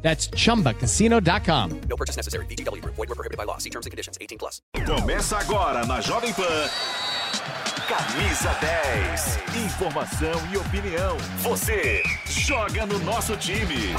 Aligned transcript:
That's 0.00 0.30
chumbacasino.com. 0.30 1.80
No 1.88 1.96
purchase 1.96 2.16
necessary. 2.16 2.46
BGW. 2.46 2.82
Void 2.84 2.96
were 2.96 3.14
prohibited 3.14 3.36
by 3.36 3.44
law. 3.44 3.58
See 3.58 3.70
terms 3.70 3.84
and 3.84 3.90
conditions. 3.90 4.16
18 4.20 4.38
plus. 4.38 4.62
Começa 4.86 5.38
agora 5.38 5.84
na 5.86 6.00
Jovem 6.00 6.32
Pan. 6.32 6.68
Camisa 7.88 8.54
10. 8.60 9.38
Informação 9.64 10.32
e 10.52 10.56
opinião. 10.58 11.16
Você 11.38 12.02
joga 12.26 12.86
no 12.86 12.98
nosso 13.00 13.36
time. 13.36 13.94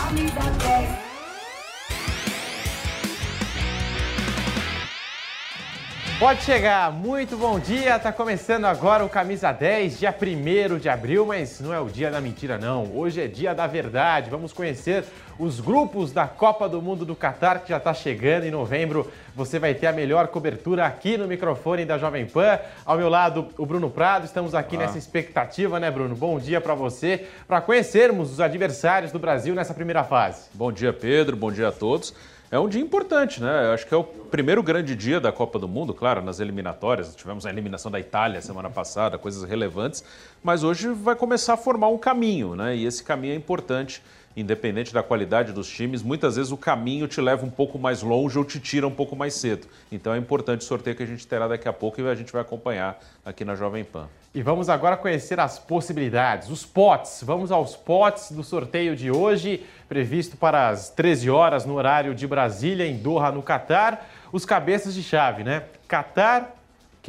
Pode 6.20 6.44
chegar, 6.44 6.92
muito 6.92 7.38
bom 7.38 7.58
dia. 7.58 7.98
Tá 7.98 8.12
começando 8.12 8.66
agora 8.66 9.06
o 9.06 9.10
Camisa 9.10 9.54
10, 9.54 10.00
dia 10.00 10.14
1 10.14 10.78
de 10.78 10.90
abril, 10.90 11.26
mas 11.26 11.62
não 11.62 11.74
é 11.74 11.80
o 11.80 11.86
dia 11.86 12.12
da 12.12 12.20
mentira, 12.20 12.58
não. 12.58 12.94
Hoje 12.94 13.22
é 13.22 13.28
dia 13.28 13.56
da 13.56 13.66
verdade. 13.66 14.30
Vamos 14.30 14.52
conhecer 14.52 15.06
os 15.40 15.62
grupos 15.62 16.12
da 16.12 16.28
Copa 16.28 16.68
do 16.68 16.82
Mundo 16.82 17.06
do 17.06 17.16
Catar, 17.16 17.62
que 17.62 17.70
já 17.70 17.78
está 17.78 17.94
chegando 17.94 18.44
em 18.44 18.52
novembro. 18.52 19.10
Você 19.34 19.60
vai 19.60 19.74
ter 19.74 19.88
a 19.88 19.94
melhor 19.94 20.28
cobertura 20.28 20.86
aqui 20.86 21.18
no 21.18 21.26
microfone 21.26 21.86
da 21.86 21.98
Jovem 21.98 22.26
Pan. 22.26 22.60
Ao 22.86 22.98
meu 22.98 23.08
lado, 23.08 23.48
o 23.58 23.66
Bruno 23.66 23.90
Prado. 23.90 24.26
Estamos 24.26 24.54
aqui 24.54 24.76
ah. 24.76 24.80
nessa 24.80 24.98
expectativa, 24.98 25.80
né, 25.80 25.90
Bruno? 25.90 26.18
Bom 26.18 26.38
dia 26.38 26.60
para 26.60 26.76
você, 26.76 27.28
para 27.48 27.62
conhecermos 27.62 28.30
os 28.34 28.42
adversários 28.42 29.14
do 29.14 29.20
Brasil 29.20 29.56
nessa 29.56 29.74
primeira 29.74 30.04
fase. 30.04 30.50
Bom 30.54 30.70
dia, 30.70 30.92
Pedro. 30.92 31.38
Bom 31.38 31.50
dia 31.50 31.70
a 31.70 31.72
todos. 31.72 32.14
É 32.52 32.58
um 32.58 32.68
dia 32.68 32.82
importante, 32.82 33.40
né? 33.44 33.72
Acho 33.72 33.86
que 33.86 33.94
é 33.94 33.98
o 33.98 34.04
primeiro 34.04 34.64
grande 34.64 34.96
dia 34.96 35.20
da 35.20 35.32
Copa 35.32 35.60
do 35.60 35.68
Mundo, 35.68 35.94
claro, 35.94 36.20
nas 36.20 36.40
eliminatórias. 36.40 37.16
Tivemos 37.16 37.46
a 37.46 37.50
eliminação 37.52 37.92
da 37.92 38.00
Itália 38.00 38.42
semana 38.42 38.72
passada, 38.72 39.20
coisas 39.20 39.48
relevantes, 39.48 40.04
mas 40.42 40.64
hoje 40.64 40.90
vai 40.90 41.16
começar 41.16 41.54
a 41.54 41.58
formar 41.58 41.90
um 41.90 41.98
caminho, 41.98 42.56
né? 42.56 42.76
E 42.76 42.86
esse 42.88 43.04
caminho 43.04 43.34
é 43.34 43.36
importante, 43.36 44.02
independente 44.36 44.94
da 44.94 45.04
qualidade 45.04 45.52
dos 45.52 45.70
times. 45.70 46.02
Muitas 46.02 46.36
vezes 46.36 46.52
o 46.52 46.58
caminho 46.58 47.08
te 47.08 47.20
leva 47.20 47.46
um 47.46 47.50
pouco 47.50 47.78
mais 47.78 48.02
longe 48.02 48.38
ou 48.38 48.46
te 48.46 48.60
tira 48.60 48.88
um 48.88 48.92
pouco 48.92 49.16
mais 49.16 49.34
cedo. 49.34 49.68
Então 49.92 50.14
é 50.14 50.18
importante 50.18 50.62
o 50.62 50.64
sorteio 50.64 50.96
que 50.96 51.04
a 51.04 51.06
gente 51.06 51.26
terá 51.28 51.48
daqui 51.48 51.68
a 51.68 51.74
pouco 51.74 52.00
e 52.00 52.08
a 52.08 52.16
gente 52.16 52.32
vai 52.32 52.42
acompanhar 52.42 53.00
aqui 53.26 53.44
na 53.44 53.56
Jovem 53.56 53.84
Pan. 53.84 54.08
E 54.34 54.44
vamos 54.44 54.70
agora 54.70 54.96
conhecer 54.96 55.40
as 55.40 55.58
possibilidades, 55.58 56.50
os 56.50 56.64
potes. 56.64 57.24
Vamos 57.24 57.52
aos 57.52 57.76
potes 57.76 58.32
do 58.32 58.44
sorteio 58.44 58.96
de 58.96 59.10
hoje, 59.10 59.66
previsto 59.88 60.38
para 60.38 60.70
as 60.70 60.90
13 60.90 61.30
horas 61.32 61.66
no 61.66 61.74
horário 61.74 62.14
de 62.14 62.28
Brasília, 62.28 62.86
em 62.86 62.98
Doha, 62.98 63.32
no 63.32 63.42
Catar. 63.42 64.08
Os 64.32 64.46
cabeças 64.46 64.94
de 64.94 65.02
chave, 65.02 65.44
né? 65.44 65.64
Catar, 65.88 66.59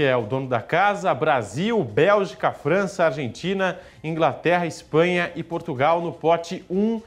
que 0.00 0.04
é 0.04 0.16
o 0.16 0.22
dono 0.22 0.48
da 0.48 0.62
casa, 0.62 1.12
Brasil, 1.12 1.84
Bélgica, 1.84 2.50
França, 2.52 3.04
Argentina, 3.04 3.78
Inglaterra, 4.02 4.64
Espanha 4.64 5.30
e 5.36 5.42
Portugal 5.42 6.00
no 6.00 6.10
pote 6.10 6.64
1 6.70 7.02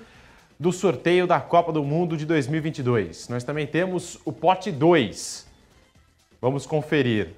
do 0.59 0.71
sorteio 0.71 1.25
da 1.25 1.39
Copa 1.39 1.71
do 1.71 1.83
Mundo 1.83 2.15
de 2.15 2.23
2022. 2.23 3.29
Nós 3.29 3.43
também 3.43 3.65
temos 3.65 4.19
o 4.23 4.31
pote 4.31 4.71
2. 4.71 5.47
Vamos 6.39 6.67
conferir. 6.67 7.29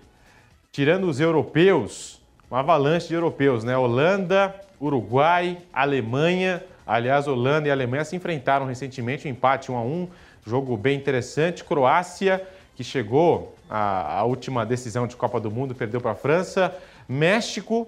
Tirando 0.73 1.07
os 1.07 1.21
europeus, 1.21 2.21
uma 2.51 2.59
avalanche 2.59 3.07
de 3.07 3.13
europeus, 3.13 3.63
né? 3.63 3.77
Holanda, 3.77 4.53
Uruguai, 4.81 5.59
Alemanha. 5.71 6.61
Aliás, 6.85 7.29
Holanda 7.29 7.69
e 7.69 7.71
Alemanha 7.71 8.03
se 8.03 8.13
enfrentaram 8.13 8.65
recentemente, 8.65 9.25
um 9.25 9.31
empate 9.31 9.71
1 9.71 9.77
a 9.77 9.81
1, 9.81 10.09
jogo 10.45 10.75
bem 10.75 10.97
interessante. 10.97 11.63
Croácia, 11.63 12.45
que 12.75 12.83
chegou 12.83 13.54
à, 13.69 14.19
à 14.19 14.23
última 14.23 14.65
decisão 14.65 15.07
de 15.07 15.15
Copa 15.15 15.39
do 15.39 15.51
Mundo, 15.51 15.75
perdeu 15.75 16.01
para 16.01 16.11
a 16.11 16.15
França. 16.15 16.75
México, 17.07 17.87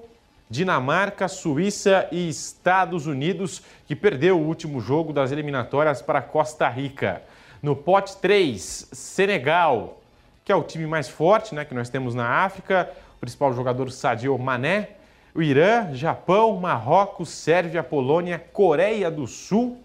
Dinamarca, 0.50 1.28
Suíça 1.28 2.08
e 2.12 2.30
Estados 2.30 3.06
Unidos, 3.06 3.62
que 3.86 3.96
perdeu 3.96 4.40
o 4.40 4.46
último 4.46 4.80
jogo 4.80 5.12
das 5.12 5.32
eliminatórias 5.32 6.02
para 6.02 6.22
Costa 6.22 6.68
Rica. 6.70 7.22
No 7.62 7.76
pote 7.76 8.18
3, 8.18 8.90
Senegal, 8.92 10.00
que 10.46 10.52
é 10.52 10.56
o 10.56 10.64
time 10.64 10.88
mais 10.88 11.10
forte 11.10 11.54
né, 11.54 11.66
que 11.66 11.74
nós 11.74 11.90
temos 11.90 12.16
na 12.16 12.26
África 12.46 12.90
o 13.18 13.20
principal 13.20 13.52
jogador 13.54 13.92
Sadio 13.92 14.38
Mané, 14.38 14.92
o 15.34 15.42
Irã, 15.42 15.94
Japão, 15.94 16.56
Marrocos, 16.58 17.30
Sérvia, 17.30 17.84
Polônia, 17.84 18.40
Coreia 18.54 19.10
do 19.12 19.28
Sul 19.28 19.80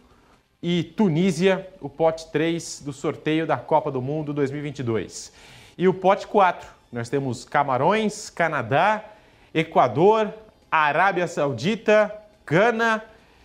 e 0.63 0.85
Tunísia, 0.85 1.67
o 1.81 1.89
pote 1.89 2.31
3 2.31 2.83
do 2.85 2.93
sorteio 2.93 3.47
da 3.47 3.57
Copa 3.57 3.91
do 3.91 4.01
Mundo 4.01 4.33
2022. 4.33 5.33
E 5.77 5.89
o 5.89 5.95
pote 5.95 6.27
4, 6.27 6.69
nós 6.93 7.09
temos 7.09 7.45
Camarões, 7.45 8.29
Canadá, 8.29 9.05
Equador, 9.55 10.33
Arábia 10.71 11.27
Saudita, 11.27 12.15
Gana, 12.47 13.03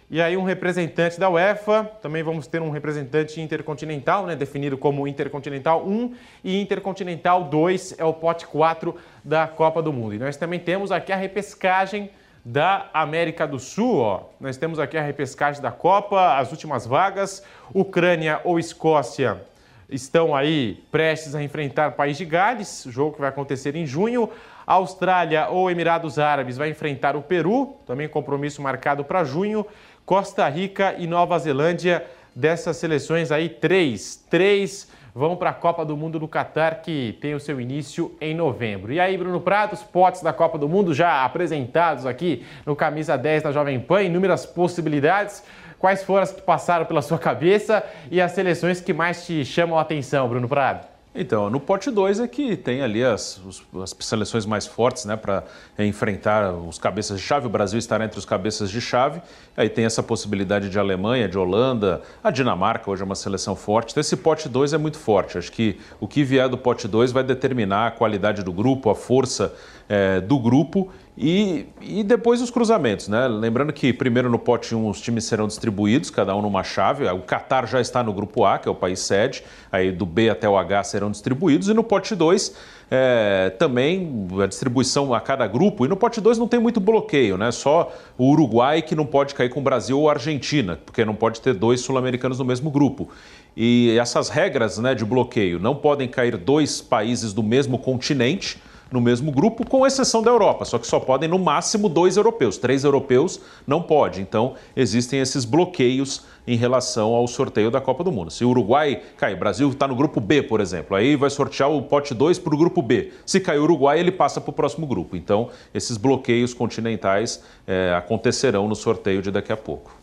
e 0.10 0.22
aí 0.22 0.36
um 0.38 0.44
representante 0.44 1.20
da 1.20 1.30
UEFA, 1.30 1.84
também 2.02 2.24
vamos 2.24 2.48
ter 2.48 2.62
um 2.62 2.70
representante 2.70 3.40
intercontinental, 3.42 4.26
né, 4.26 4.36
definido 4.36 4.78
como 4.78 5.08
Intercontinental 5.08 5.86
1 5.86 6.16
e 6.44 6.62
Intercontinental 6.62 7.44
2 7.46 7.96
é 7.98 8.06
o 8.06 8.14
pote 8.14 8.48
4 8.48 8.96
da 9.24 9.48
Copa 9.48 9.82
do 9.82 9.92
Mundo. 9.92 10.16
E 10.16 10.20
nós 10.20 10.38
também 10.38 10.60
temos 10.60 10.92
aqui 10.92 11.12
a 11.12 11.18
repescagem 11.18 12.10
da 12.44 12.90
América 12.94 13.46
do 13.46 13.60
Sul, 13.60 13.98
ó. 14.00 14.24
Nós 14.40 14.56
temos 14.56 14.80
aqui 14.80 14.98
a 14.98 15.02
repescagem 15.02 15.62
da 15.62 15.72
Copa, 15.72 16.38
as 16.38 16.52
últimas 16.52 16.86
vagas, 16.86 17.44
Ucrânia 17.74 18.40
ou 18.46 18.58
Escócia 18.58 19.42
estão 19.90 20.36
aí 20.36 20.84
prestes 20.92 21.34
a 21.36 21.42
enfrentar 21.42 21.90
o 21.90 21.94
País 21.94 22.18
de 22.18 22.26
Gales, 22.26 22.86
jogo 22.90 23.14
que 23.14 23.22
vai 23.22 23.30
acontecer 23.30 23.76
em 23.76 23.86
junho. 23.86 24.30
Austrália 24.66 25.48
ou 25.48 25.72
Emirados 25.72 26.20
Árabes 26.20 26.58
vai 26.58 26.70
enfrentar 26.70 27.16
o 27.16 27.22
Peru, 27.22 27.78
também 27.86 28.10
compromisso 28.10 28.62
marcado 28.62 29.04
para 29.04 29.24
junho. 29.24 29.66
Costa 30.06 30.48
Rica 30.50 30.96
e 30.98 31.08
Nova 31.08 31.40
Zelândia. 31.40 32.06
Dessas 32.36 32.78
seleções 32.78 33.32
aí, 33.32 33.50
três, 33.50 34.24
três 34.30 34.88
vão 35.18 35.36
para 35.36 35.50
a 35.50 35.54
Copa 35.54 35.84
do 35.84 35.98
Mundo 35.98 36.20
do 36.20 36.28
Catar, 36.28 36.84
que 36.84 37.18
tem 37.20 37.34
o 37.34 37.40
seu 37.40 37.60
início 37.60 38.16
em 38.22 38.36
novembro. 38.36 38.94
E 38.94 39.00
aí, 39.00 39.18
Bruno 39.18 39.42
Prato, 39.42 39.74
os 39.74 39.82
potes 39.82 40.22
da 40.22 40.32
Copa 40.32 40.60
do 40.60 40.70
Mundo 40.70 40.94
já 40.94 41.26
apresentados 41.26 42.06
aqui 42.06 42.46
no 42.64 42.76
Camisa 42.76 43.18
10 43.18 43.42
da 43.42 43.52
Jovem 43.52 43.80
Pan, 43.80 44.04
inúmeras 44.04 44.46
possibilidades. 44.46 45.44
Quais 45.80 46.04
foram 46.04 46.24
as 46.24 46.32
que 46.32 46.42
passaram 46.42 46.86
pela 46.86 47.02
sua 47.02 47.20
cabeça 47.20 47.84
e 48.10 48.20
as 48.20 48.32
seleções 48.32 48.82
que 48.82 48.94
mais 48.94 49.26
te 49.26 49.46
chamam 49.46 49.78
a 49.78 49.82
atenção, 49.82 50.28
Bruno 50.28 50.48
Prado? 50.48 50.88
Então, 51.20 51.50
no 51.50 51.60
pote 51.60 51.90
2 51.90 52.20
é 52.20 52.28
que 52.28 52.56
tem 52.56 52.84
ali 52.84 53.04
as, 53.04 53.42
as 53.82 53.96
seleções 54.02 54.46
mais 54.46 54.68
fortes 54.68 55.04
né, 55.04 55.16
para 55.16 55.44
enfrentar 55.80 56.54
os 56.54 56.78
cabeças 56.78 57.20
de 57.20 57.26
chave. 57.26 57.48
O 57.48 57.50
Brasil 57.50 57.80
estará 57.80 58.06
entre 58.06 58.20
os 58.20 58.26
cabeças 58.26 58.70
de 58.70 58.80
chave. 58.80 59.20
Aí 59.56 59.68
tem 59.68 59.84
essa 59.84 60.04
possibilidade 60.04 60.70
de 60.70 60.78
Alemanha, 60.78 61.28
de 61.28 61.36
Holanda, 61.36 62.04
a 62.24 62.30
Dinamarca 62.30 62.92
hoje 62.92 63.02
é 63.02 63.06
uma 63.06 63.16
seleção 63.16 63.56
forte. 63.56 63.92
Então, 63.92 64.02
esse 64.02 64.16
pote 64.16 64.48
2 64.48 64.74
é 64.74 64.78
muito 64.78 65.00
forte. 65.00 65.40
Acho 65.40 65.52
que 65.52 65.80
o 66.00 66.08
que 66.08 66.24
vier 66.24 66.48
do 66.48 66.58
pote 66.58 66.88
2 66.88 67.12
vai 67.12 67.24
determinar 67.24 67.88
a 67.88 67.92
qualidade 67.92 68.44
do 68.44 68.54
grupo, 68.54 68.88
a 68.92 68.96
força 68.96 69.56
é, 69.90 70.22
do 70.22 70.38
grupo 70.38 70.92
e, 71.20 71.66
e 71.82 72.04
depois 72.04 72.44
os 72.44 72.52
cruzamentos, 72.52 73.08
né? 73.08 73.28
Lembrando 73.28 73.74
que 73.74 73.92
primeiro 73.92 74.30
no 74.30 74.38
pote 74.38 74.76
1 74.76 74.88
os 74.88 75.02
times 75.02 75.26
serão 75.26 75.48
distribuídos, 75.48 76.12
cada 76.12 76.36
um 76.36 76.44
numa 76.44 76.64
chave. 76.64 77.08
O 77.08 77.22
Qatar 77.22 77.66
já 77.66 77.82
está 77.82 78.04
no 78.04 78.14
grupo 78.14 78.46
A, 78.46 78.60
que 78.60 78.68
é 78.68 78.72
o 78.72 78.76
país 78.76 79.00
sede, 79.00 79.44
aí 79.72 79.92
do 79.92 80.06
B 80.06 80.30
até 80.30 80.48
o 80.48 80.56
H 80.56 80.84
serão 80.84 81.10
distribuídos, 81.10 81.70
e 81.70 81.74
no 81.74 81.84
pote 81.84 82.14
2 82.14 82.56
é, 82.92 83.52
também 83.58 84.28
a 84.44 84.46
distribuição 84.46 85.12
a 85.12 85.20
cada 85.20 85.48
grupo. 85.48 85.86
E 85.86 85.88
no 85.88 85.98
pote 85.98 86.22
2 86.22 86.38
não 86.38 86.48
tem 86.48 86.60
muito 86.60 86.80
bloqueio, 86.80 87.36
né? 87.36 87.52
Só 87.52 87.92
o 88.16 88.30
Uruguai 88.30 88.84
que 88.84 88.96
não 88.96 89.06
pode 89.06 89.34
cair 89.34 89.50
com 89.50 89.60
o 89.60 89.64
Brasil 89.64 90.00
ou 90.00 90.10
a 90.10 90.14
Argentina, 90.14 90.80
porque 90.86 91.04
não 91.04 91.16
pode 91.16 91.42
ter 91.42 91.56
dois 91.56 91.82
sul-americanos 91.82 92.38
no 92.38 92.46
mesmo 92.46 92.70
grupo. 92.70 93.10
E 93.56 93.98
essas 94.00 94.30
regras 94.30 94.78
né, 94.78 94.94
de 94.94 95.04
bloqueio 95.04 95.58
não 95.58 95.74
podem 95.74 96.08
cair 96.08 96.38
dois 96.38 96.80
países 96.80 97.34
do 97.34 97.42
mesmo 97.42 97.80
continente 97.80 98.62
no 98.92 99.02
mesmo 99.02 99.32
grupo, 99.32 99.68
com 99.68 99.86
exceção 99.86 100.22
da 100.22 100.32
Europa. 100.32 100.66
Só 100.66 100.78
que 100.78 100.88
só 100.88 101.00
podem 101.00 101.30
no 101.30 101.40
máximo 101.40 101.90
dois 101.90 102.18
europeus. 102.18 102.58
Três 102.58 102.84
europeus 102.84 103.40
não 103.66 103.82
pode. 103.82 104.22
Então 104.22 104.56
existem 104.76 105.20
esses 105.20 105.46
bloqueios 105.46 106.26
em 106.48 106.56
relação 106.56 107.14
ao 107.14 107.28
sorteio 107.28 107.70
da 107.70 107.82
Copa 107.82 108.04
do 108.04 108.12
Mundo. 108.12 108.32
Se 108.32 108.46
o 108.46 108.50
Uruguai 108.50 109.02
cair, 109.18 109.36
o 109.36 109.38
Brasil 109.38 109.70
está 109.70 109.88
no 109.88 109.96
grupo 109.96 110.22
B, 110.22 110.42
por 110.42 110.62
exemplo, 110.62 110.96
aí 110.96 111.16
vai 111.18 111.30
sortear 111.30 111.70
o 111.70 111.82
pote 111.82 112.14
2 112.14 112.40
para 112.40 112.56
o 112.56 112.58
grupo 112.58 112.82
B. 112.82 113.12
Se 113.26 113.42
cair 113.42 113.60
o 113.60 113.64
Uruguai, 113.64 114.00
ele 114.00 114.12
passa 114.12 114.40
para 114.40 114.50
o 114.50 114.54
próximo 114.54 114.88
grupo. 114.88 115.18
Então, 115.18 115.50
esses 115.74 115.98
bloqueios 115.98 116.54
continentais 116.54 117.44
é, 117.68 117.94
acontecerão 117.96 118.68
no 118.68 118.76
sorteio 118.76 119.22
de 119.22 119.30
daqui 119.30 119.52
a 119.52 119.58
pouco. 119.58 119.98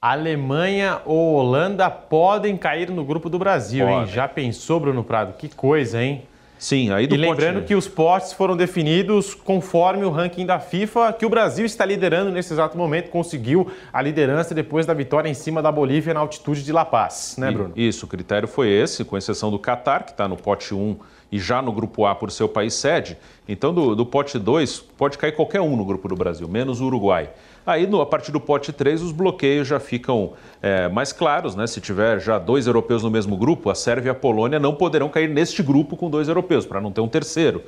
Alemanha 0.00 1.00
ou 1.06 1.34
Holanda 1.34 1.88
podem 1.88 2.56
cair 2.58 2.90
no 2.90 3.04
grupo 3.04 3.30
do 3.30 3.38
Brasil, 3.38 3.86
Pode. 3.86 4.08
hein? 4.08 4.14
Já 4.14 4.28
pensou, 4.28 4.78
Bruno 4.78 5.02
Prado? 5.02 5.34
Que 5.34 5.48
coisa, 5.48 6.02
hein? 6.02 6.24
Sim, 6.58 6.90
aí 6.92 7.06
do 7.06 7.14
E 7.14 7.18
lembrando 7.18 7.56
pote... 7.56 7.66
que 7.66 7.74
os 7.74 7.88
potes 7.88 8.32
foram 8.32 8.56
definidos 8.56 9.34
conforme 9.34 10.04
o 10.04 10.10
ranking 10.10 10.46
da 10.46 10.58
FIFA, 10.58 11.12
que 11.12 11.26
o 11.26 11.28
Brasil 11.28 11.66
está 11.66 11.84
liderando 11.84 12.30
nesse 12.30 12.52
exato 12.52 12.76
momento, 12.78 13.10
conseguiu 13.10 13.70
a 13.92 14.00
liderança 14.00 14.54
depois 14.54 14.86
da 14.86 14.94
vitória 14.94 15.28
em 15.28 15.34
cima 15.34 15.60
da 15.60 15.70
Bolívia 15.70 16.14
na 16.14 16.20
altitude 16.20 16.64
de 16.64 16.72
La 16.72 16.84
Paz, 16.84 17.36
né, 17.38 17.50
Bruno? 17.50 17.72
Isso, 17.76 18.06
o 18.06 18.08
critério 18.08 18.48
foi 18.48 18.70
esse, 18.70 19.04
com 19.04 19.16
exceção 19.16 19.50
do 19.50 19.58
Catar, 19.58 20.04
que 20.04 20.12
está 20.12 20.26
no 20.26 20.36
pote 20.36 20.74
1 20.74 20.96
e 21.30 21.38
já 21.38 21.60
no 21.60 21.72
grupo 21.72 22.06
A 22.06 22.14
por 22.14 22.30
ser 22.30 22.44
o 22.44 22.48
país 22.48 22.74
sede. 22.74 23.18
Então, 23.48 23.74
do, 23.74 23.94
do 23.94 24.06
pote 24.06 24.38
2, 24.38 24.78
pode 24.96 25.18
cair 25.18 25.32
qualquer 25.32 25.60
um 25.60 25.76
no 25.76 25.84
grupo 25.84 26.08
do 26.08 26.14
Brasil, 26.14 26.48
menos 26.48 26.80
o 26.80 26.86
Uruguai. 26.86 27.30
Aí, 27.66 27.86
no, 27.86 28.00
a 28.00 28.06
partir 28.06 28.30
do 28.30 28.38
pote 28.38 28.72
3, 28.72 29.00
os 29.00 29.12
bloqueios 29.12 29.66
já 29.66 29.80
ficam 29.80 30.32
é, 30.60 30.88
mais 30.88 31.12
claros, 31.12 31.56
né? 31.56 31.66
Se 31.66 31.80
tiver 31.80 32.20
já 32.20 32.38
dois 32.38 32.66
europeus 32.66 33.02
no 33.02 33.10
mesmo 33.10 33.36
grupo, 33.36 33.70
a 33.70 33.74
Sérvia 33.74 34.10
e 34.10 34.12
a 34.12 34.14
Polônia 34.14 34.58
não 34.58 34.74
poderão 34.74 35.08
cair 35.08 35.28
neste 35.28 35.62
grupo 35.62 35.96
com 35.96 36.10
dois 36.10 36.28
europeus, 36.28 36.66
para 36.66 36.80
não 36.80 36.92
ter 36.92 37.00
um 37.00 37.08
terceiro. 37.08 37.62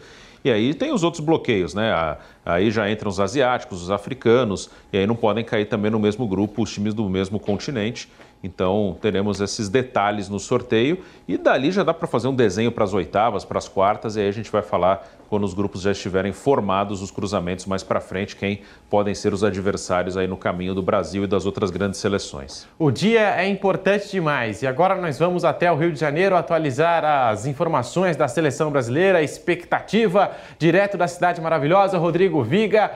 E 0.44 0.50
aí 0.50 0.74
tem 0.74 0.92
os 0.92 1.02
outros 1.02 1.24
bloqueios, 1.24 1.74
né? 1.74 2.16
Aí 2.44 2.70
já 2.70 2.90
entram 2.90 3.08
os 3.08 3.18
asiáticos, 3.18 3.82
os 3.82 3.90
africanos, 3.90 4.70
e 4.92 4.98
aí 4.98 5.06
não 5.06 5.16
podem 5.16 5.42
cair 5.42 5.64
também 5.64 5.90
no 5.90 5.98
mesmo 5.98 6.26
grupo 6.26 6.62
os 6.62 6.72
times 6.72 6.94
do 6.94 7.08
mesmo 7.08 7.40
continente. 7.40 8.08
Então 8.42 8.96
teremos 9.00 9.40
esses 9.40 9.68
detalhes 9.68 10.28
no 10.28 10.38
sorteio 10.38 11.02
e 11.26 11.36
dali 11.36 11.70
já 11.72 11.82
dá 11.82 11.92
para 11.92 12.06
fazer 12.06 12.28
um 12.28 12.34
desenho 12.34 12.70
para 12.70 12.84
as 12.84 12.94
oitavas, 12.94 13.44
para 13.44 13.58
as 13.58 13.68
quartas, 13.68 14.16
e 14.16 14.20
aí 14.20 14.28
a 14.28 14.32
gente 14.32 14.50
vai 14.50 14.62
falar 14.62 15.06
quando 15.28 15.44
os 15.44 15.54
grupos 15.54 15.80
já 15.80 15.90
estiverem 15.90 16.32
formados, 16.32 17.02
os 17.02 17.10
cruzamentos 17.10 17.66
mais 17.66 17.82
para 17.82 18.00
frente, 18.00 18.36
quem 18.36 18.60
podem 18.88 19.14
ser 19.14 19.32
os 19.32 19.42
adversários 19.42 20.16
aí 20.16 20.28
no 20.28 20.36
caminho 20.36 20.74
do 20.74 20.82
Brasil 20.82 21.24
e 21.24 21.26
das 21.26 21.46
outras 21.46 21.70
grandes 21.70 21.98
seleções. 21.98 22.68
O 22.78 22.90
dia 22.90 23.34
é 23.36 23.48
importante 23.48 24.10
demais 24.10 24.62
e 24.62 24.66
agora 24.66 24.94
nós 24.94 25.18
vamos 25.18 25.44
até 25.44 25.70
o 25.72 25.76
Rio 25.76 25.92
de 25.92 25.98
Janeiro 25.98 26.36
atualizar 26.36 27.04
as 27.04 27.46
informações 27.46 28.16
da 28.16 28.28
seleção 28.28 28.70
brasileira, 28.70 29.22
expectativa 29.22 30.30
direto 30.58 30.96
da 30.96 31.08
cidade 31.08 31.40
maravilhosa, 31.40 31.98
Rodrigo 31.98 32.42
Viga. 32.42 32.92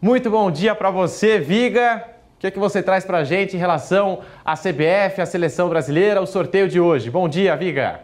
Muito 0.00 0.30
bom 0.30 0.50
dia 0.50 0.74
para 0.74 0.90
você, 0.90 1.38
Viga. 1.38 2.13
Que, 2.44 2.48
é 2.48 2.50
que 2.50 2.58
você 2.58 2.82
traz 2.82 3.06
para 3.06 3.16
a 3.16 3.24
gente 3.24 3.56
em 3.56 3.58
relação 3.58 4.22
à 4.44 4.54
CBF, 4.54 5.18
à 5.18 5.24
seleção 5.24 5.70
brasileira, 5.70 6.20
o 6.20 6.26
sorteio 6.26 6.68
de 6.68 6.78
hoje? 6.78 7.10
Bom 7.10 7.26
dia, 7.26 7.56
Viga. 7.56 8.02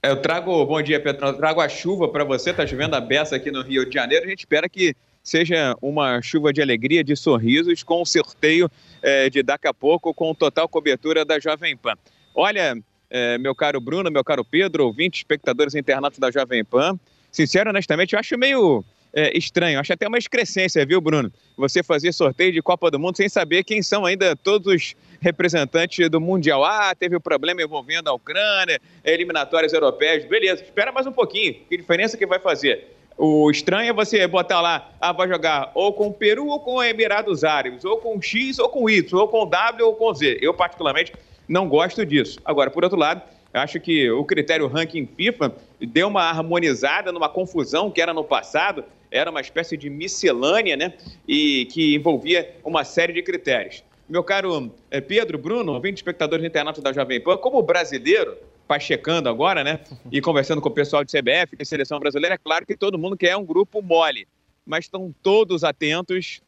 Eu 0.00 0.22
trago, 0.22 0.64
bom 0.64 0.80
dia, 0.80 1.02
Pedro. 1.02 1.26
Eu 1.26 1.32
trago 1.36 1.60
a 1.60 1.68
chuva 1.68 2.06
para 2.06 2.22
você. 2.22 2.50
Está 2.50 2.64
chovendo 2.64 2.94
a 2.94 3.00
beça 3.00 3.34
aqui 3.34 3.50
no 3.50 3.60
Rio 3.60 3.84
de 3.88 3.92
Janeiro. 3.92 4.24
A 4.24 4.28
gente 4.28 4.38
espera 4.38 4.68
que 4.68 4.94
seja 5.20 5.74
uma 5.82 6.22
chuva 6.22 6.52
de 6.52 6.62
alegria, 6.62 7.02
de 7.02 7.16
sorrisos, 7.16 7.82
com 7.82 8.02
o 8.02 8.06
sorteio 8.06 8.70
é, 9.02 9.28
de 9.28 9.42
daqui 9.42 9.66
a 9.66 9.74
pouco, 9.74 10.14
com 10.14 10.32
total 10.32 10.68
cobertura 10.68 11.24
da 11.24 11.40
Jovem 11.40 11.76
Pan. 11.76 11.94
Olha, 12.36 12.80
é, 13.10 13.36
meu 13.36 13.52
caro 13.52 13.80
Bruno, 13.80 14.12
meu 14.12 14.22
caro 14.22 14.44
Pedro, 14.44 14.86
ouvintes, 14.86 15.18
espectadores 15.18 15.74
internatos 15.74 16.20
da 16.20 16.30
Jovem 16.30 16.64
Pan, 16.64 16.96
sincero, 17.32 17.70
honestamente, 17.70 18.12
eu 18.12 18.20
acho 18.20 18.38
meio 18.38 18.84
é, 19.14 19.36
estranho. 19.36 19.78
Acho 19.78 19.92
até 19.92 20.08
uma 20.08 20.18
excrescência, 20.18 20.84
viu, 20.84 21.00
Bruno? 21.00 21.32
Você 21.56 21.82
fazer 21.82 22.12
sorteio 22.12 22.52
de 22.52 22.60
Copa 22.60 22.90
do 22.90 22.98
Mundo 22.98 23.16
sem 23.16 23.28
saber 23.28 23.62
quem 23.62 23.80
são 23.80 24.04
ainda 24.04 24.34
todos 24.34 24.74
os 24.74 24.94
representantes 25.20 26.10
do 26.10 26.20
Mundial. 26.20 26.64
Ah, 26.64 26.94
teve 26.94 27.14
o 27.14 27.18
um 27.18 27.22
problema 27.22 27.62
envolvendo 27.62 28.08
a 28.08 28.12
Ucrânia, 28.12 28.80
eliminatórias 29.04 29.72
europeias. 29.72 30.24
Beleza, 30.24 30.62
espera 30.62 30.90
mais 30.90 31.06
um 31.06 31.12
pouquinho. 31.12 31.54
Que 31.68 31.76
diferença 31.76 32.16
que 32.16 32.26
vai 32.26 32.40
fazer? 32.40 32.92
O 33.16 33.48
estranho 33.48 33.90
é 33.90 33.92
você 33.92 34.26
botar 34.26 34.60
lá, 34.60 34.90
ah, 35.00 35.12
vai 35.12 35.28
jogar 35.28 35.70
ou 35.72 35.92
com 35.92 36.08
o 36.08 36.12
Peru 36.12 36.48
ou 36.48 36.58
com 36.58 36.82
Emirados 36.82 37.44
Árabes, 37.44 37.84
ou 37.84 37.98
com 37.98 38.20
X 38.20 38.58
ou 38.58 38.68
com 38.68 38.90
Y, 38.90 39.20
ou 39.20 39.28
com 39.28 39.46
W 39.46 39.86
ou 39.86 39.94
com 39.94 40.12
Z. 40.12 40.38
Eu, 40.42 40.52
particularmente, 40.52 41.12
não 41.48 41.68
gosto 41.68 42.04
disso. 42.04 42.40
Agora, 42.44 42.70
por 42.70 42.82
outro 42.82 42.98
lado, 42.98 43.22
acho 43.52 43.78
que 43.78 44.10
o 44.10 44.24
critério 44.24 44.66
ranking 44.66 45.06
FIFA 45.06 45.54
deu 45.80 46.08
uma 46.08 46.22
harmonizada 46.22 47.12
numa 47.12 47.28
confusão 47.28 47.88
que 47.88 48.00
era 48.00 48.12
no 48.12 48.24
passado, 48.24 48.84
era 49.14 49.30
uma 49.30 49.40
espécie 49.40 49.76
de 49.76 49.88
miscelânea, 49.88 50.76
né? 50.76 50.92
E 51.26 51.66
que 51.66 51.94
envolvia 51.94 52.56
uma 52.64 52.84
série 52.84 53.12
de 53.12 53.22
critérios. 53.22 53.84
Meu 54.08 54.24
caro 54.24 54.74
eh, 54.90 55.00
Pedro, 55.00 55.38
Bruno, 55.38 55.72
ouvinte 55.72 55.98
espectadores 55.98 56.44
internatos 56.44 56.82
da 56.82 56.92
Jovem 56.92 57.20
Pan, 57.20 57.36
como 57.36 57.62
brasileiro, 57.62 58.36
pachecando 58.66 59.28
agora, 59.28 59.62
né? 59.62 59.80
E 60.10 60.20
conversando 60.20 60.60
com 60.60 60.68
o 60.68 60.72
pessoal 60.72 61.04
de 61.04 61.12
CBF, 61.12 61.56
de 61.56 61.64
seleção 61.64 62.00
brasileira, 62.00 62.34
é 62.34 62.38
claro 62.38 62.66
que 62.66 62.76
todo 62.76 62.98
mundo 62.98 63.16
quer 63.16 63.36
um 63.36 63.44
grupo 63.44 63.80
mole, 63.80 64.26
mas 64.66 64.86
estão 64.86 65.14
todos 65.22 65.62
atentos 65.62 66.42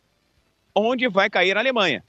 onde 0.74 1.08
vai 1.08 1.30
cair 1.30 1.56
a 1.56 1.60
Alemanha. 1.60 2.02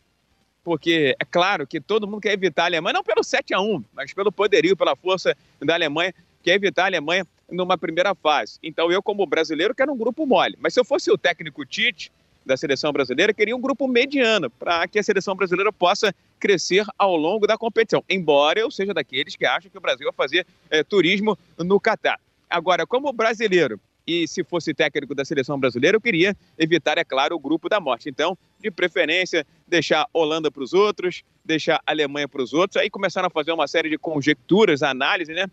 Porque 0.64 1.16
é 1.20 1.24
claro 1.24 1.68
que 1.68 1.80
todo 1.80 2.08
mundo 2.08 2.20
quer 2.20 2.34
evitar 2.34 2.64
a 2.64 2.66
Alemanha, 2.66 2.94
não 2.94 3.04
pelo 3.04 3.24
7 3.24 3.54
a 3.54 3.62
1 3.62 3.86
mas 3.94 4.12
pelo 4.12 4.32
poderio, 4.32 4.76
pela 4.76 4.96
força 4.96 5.38
da 5.62 5.76
Alemanha, 5.76 6.14
quer 6.42 6.56
evitar 6.56 6.84
a 6.84 6.88
Alemanha 6.88 7.26
numa 7.50 7.78
primeira 7.78 8.14
fase. 8.14 8.60
Então 8.62 8.92
eu, 8.92 9.02
como 9.02 9.26
brasileiro, 9.26 9.74
quero 9.74 9.92
um 9.92 9.98
grupo 9.98 10.26
mole. 10.26 10.58
Mas 10.60 10.74
se 10.74 10.80
eu 10.80 10.86
fosse 10.86 11.12
o 11.12 11.18
técnico 11.18 11.66
Tite, 11.66 12.12
da 12.48 12.56
seleção 12.56 12.94
brasileira, 12.94 13.34
queria 13.34 13.56
um 13.56 13.62
grupo 13.62 13.88
mediano, 13.88 14.50
para 14.50 14.88
que 14.88 14.98
a 14.98 15.04
seleção 15.04 15.36
brasileira 15.36 15.72
possa 15.72 16.16
crescer 16.40 16.86
ao 16.98 17.16
longo 17.16 17.46
da 17.46 17.58
competição. 17.58 18.04
Embora 18.10 18.60
eu 18.60 18.72
seja 18.72 18.94
daqueles 18.94 19.36
que 19.36 19.46
acham 19.46 19.70
que 19.70 19.78
o 19.78 19.82
Brasil 19.82 20.06
vai 20.06 20.14
fazer 20.14 20.48
é, 20.70 20.82
turismo 20.84 21.38
no 21.58 21.80
Catar. 21.80 22.20
Agora, 22.50 22.88
como 22.88 23.12
brasileiro, 23.12 23.80
e 24.08 24.26
se 24.26 24.42
fosse 24.42 24.74
técnico 24.74 25.14
da 25.14 25.26
seleção 25.26 25.60
brasileira, 25.60 25.98
eu 25.98 26.02
queria 26.02 26.36
evitar, 26.58 26.98
é 26.98 27.04
claro, 27.04 27.36
o 27.36 27.40
grupo 27.40 27.68
da 27.68 27.78
morte. 27.78 28.08
Então, 28.08 28.38
de 28.58 28.72
preferência, 28.72 29.46
deixar 29.68 30.08
Holanda 30.14 30.50
para 30.50 30.64
os 30.64 30.74
outros, 30.74 31.24
deixar 31.44 31.82
Alemanha 31.86 32.28
para 32.28 32.42
os 32.42 32.54
outros. 32.54 32.82
Aí 32.82 32.90
começaram 32.90 33.28
a 33.28 33.30
fazer 33.30 33.52
uma 33.52 33.68
série 33.68 33.90
de 33.90 33.98
conjecturas, 33.98 34.82
análise, 34.82 35.34
né? 35.34 35.48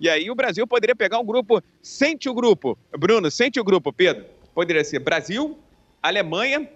E 0.00 0.08
aí 0.08 0.30
o 0.30 0.34
Brasil 0.34 0.66
poderia 0.66 0.96
pegar 0.96 1.18
um 1.18 1.24
grupo, 1.24 1.62
sente 1.82 2.26
o 2.26 2.32
grupo. 2.32 2.78
Bruno, 2.98 3.30
sente 3.30 3.60
o 3.60 3.64
grupo, 3.64 3.92
Pedro. 3.92 4.24
Poderia 4.54 4.82
ser 4.82 4.98
Brasil, 4.98 5.58
Alemanha, 6.02 6.66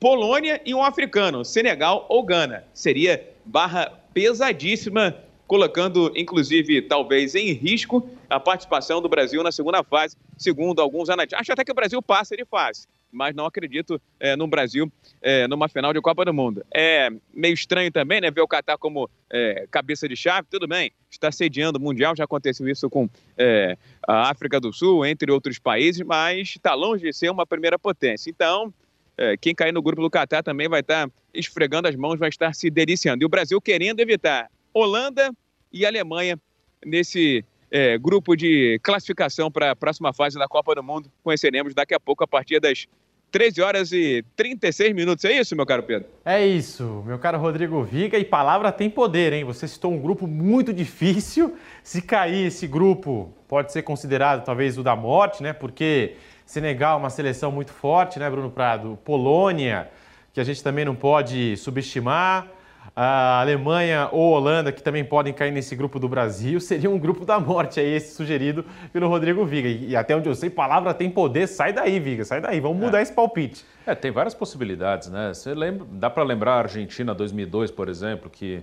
Polônia 0.00 0.60
e 0.66 0.74
um 0.74 0.82
africano, 0.82 1.44
Senegal 1.44 2.06
ou 2.08 2.24
Gana. 2.24 2.64
Seria 2.74 3.24
barra 3.44 3.86
pesadíssima, 4.12 5.16
colocando, 5.46 6.12
inclusive, 6.16 6.82
talvez 6.82 7.36
em 7.36 7.52
risco 7.52 8.08
a 8.28 8.40
participação 8.40 9.00
do 9.00 9.08
Brasil 9.08 9.44
na 9.44 9.52
segunda 9.52 9.84
fase, 9.84 10.16
segundo 10.36 10.82
alguns 10.82 11.08
analistas. 11.08 11.40
Acho 11.40 11.52
até 11.52 11.64
que 11.64 11.70
o 11.70 11.76
Brasil 11.76 12.02
passa 12.02 12.36
de 12.36 12.44
fase, 12.44 12.88
mas 13.12 13.34
não 13.34 13.44
acredito 13.44 14.00
é, 14.18 14.34
no 14.34 14.46
Brasil 14.46 14.90
é, 15.20 15.46
numa 15.46 15.68
final 15.68 15.92
de 15.92 16.00
Copa 16.00 16.24
do 16.24 16.32
Mundo. 16.32 16.64
É 16.74 17.10
meio 17.32 17.52
estranho 17.52 17.92
também, 17.92 18.20
né, 18.20 18.30
ver 18.30 18.40
o 18.40 18.48
Catar 18.48 18.78
como 18.78 19.08
é, 19.30 19.66
cabeça 19.70 20.08
de 20.08 20.16
chave, 20.16 20.48
tudo 20.50 20.66
bem, 20.66 20.90
está 21.10 21.30
sediando 21.30 21.78
o 21.78 21.82
Mundial, 21.82 22.16
já 22.16 22.24
aconteceu 22.24 22.66
isso 22.68 22.88
com 22.88 23.08
é, 23.36 23.76
a 24.08 24.30
África 24.30 24.58
do 24.58 24.72
Sul, 24.72 25.04
entre 25.04 25.30
outros 25.30 25.58
países, 25.58 26.02
mas 26.04 26.48
está 26.48 26.74
longe 26.74 27.04
de 27.04 27.12
ser 27.12 27.30
uma 27.30 27.46
primeira 27.46 27.78
potência. 27.78 28.30
Então, 28.30 28.72
é, 29.16 29.36
quem 29.36 29.54
cair 29.54 29.72
no 29.72 29.82
grupo 29.82 30.00
do 30.00 30.10
Catar 30.10 30.42
também 30.42 30.68
vai 30.68 30.80
estar 30.80 31.10
esfregando 31.34 31.88
as 31.88 31.94
mãos, 31.94 32.18
vai 32.18 32.30
estar 32.30 32.54
se 32.54 32.70
deliciando. 32.70 33.22
E 33.22 33.26
o 33.26 33.28
Brasil 33.28 33.60
querendo 33.60 34.00
evitar 34.00 34.50
Holanda 34.72 35.30
e 35.72 35.84
Alemanha 35.84 36.38
nesse 36.84 37.44
é, 37.72 37.96
grupo 37.96 38.36
de 38.36 38.78
classificação 38.82 39.50
para 39.50 39.70
a 39.70 39.76
próxima 39.76 40.12
fase 40.12 40.38
da 40.38 40.46
Copa 40.46 40.74
do 40.74 40.82
Mundo. 40.82 41.10
Conheceremos 41.24 41.74
daqui 41.74 41.94
a 41.94 41.98
pouco, 41.98 42.22
a 42.22 42.28
partir 42.28 42.60
das 42.60 42.86
13 43.30 43.62
horas 43.62 43.92
e 43.92 44.22
36 44.36 44.94
minutos. 44.94 45.24
É 45.24 45.32
isso, 45.32 45.56
meu 45.56 45.64
caro 45.64 45.82
Pedro? 45.82 46.06
É 46.22 46.46
isso, 46.46 47.02
meu 47.06 47.18
caro 47.18 47.38
Rodrigo 47.38 47.82
Viga. 47.82 48.18
E 48.18 48.24
palavra 48.26 48.70
tem 48.70 48.90
poder, 48.90 49.32
hein? 49.32 49.42
Você 49.44 49.66
citou 49.66 49.90
um 49.90 49.98
grupo 49.98 50.26
muito 50.26 50.70
difícil. 50.70 51.56
Se 51.82 52.02
cair 52.02 52.48
esse 52.48 52.66
grupo, 52.66 53.32
pode 53.48 53.72
ser 53.72 53.80
considerado 53.80 54.44
talvez 54.44 54.76
o 54.76 54.82
da 54.82 54.94
morte, 54.94 55.42
né? 55.42 55.54
Porque 55.54 56.16
Senegal 56.44 56.98
é 56.98 57.00
uma 57.00 57.08
seleção 57.08 57.50
muito 57.50 57.72
forte, 57.72 58.18
né, 58.18 58.28
Bruno 58.28 58.50
Prado? 58.50 58.98
Polônia, 59.02 59.88
que 60.34 60.40
a 60.40 60.44
gente 60.44 60.62
também 60.62 60.84
não 60.84 60.94
pode 60.94 61.56
subestimar 61.56 62.46
a 62.94 63.40
Alemanha 63.40 64.08
ou 64.12 64.32
Holanda, 64.32 64.70
que 64.70 64.82
também 64.82 65.04
podem 65.04 65.32
cair 65.32 65.50
nesse 65.50 65.74
grupo 65.74 65.98
do 65.98 66.08
Brasil, 66.08 66.60
seria 66.60 66.90
um 66.90 66.98
grupo 66.98 67.24
da 67.24 67.40
morte 67.40 67.80
aí, 67.80 67.94
esse 67.94 68.14
sugerido 68.14 68.64
pelo 68.92 69.08
Rodrigo 69.08 69.44
Viga. 69.44 69.68
E 69.68 69.96
até 69.96 70.14
onde 70.14 70.28
eu 70.28 70.34
sei, 70.34 70.50
palavra 70.50 70.92
tem 70.92 71.10
poder, 71.10 71.46
sai 71.46 71.72
daí, 71.72 71.98
Viga, 71.98 72.24
sai 72.24 72.40
daí, 72.40 72.60
vamos 72.60 72.78
mudar 72.78 72.98
é. 72.98 73.02
esse 73.02 73.12
palpite. 73.12 73.64
É, 73.86 73.94
tem 73.94 74.10
várias 74.10 74.34
possibilidades, 74.34 75.08
né? 75.08 75.32
Você 75.32 75.54
lembra, 75.54 75.86
dá 75.90 76.10
para 76.10 76.22
lembrar 76.22 76.54
a 76.54 76.58
Argentina 76.58 77.14
2002, 77.14 77.70
por 77.70 77.88
exemplo, 77.88 78.30
que 78.30 78.62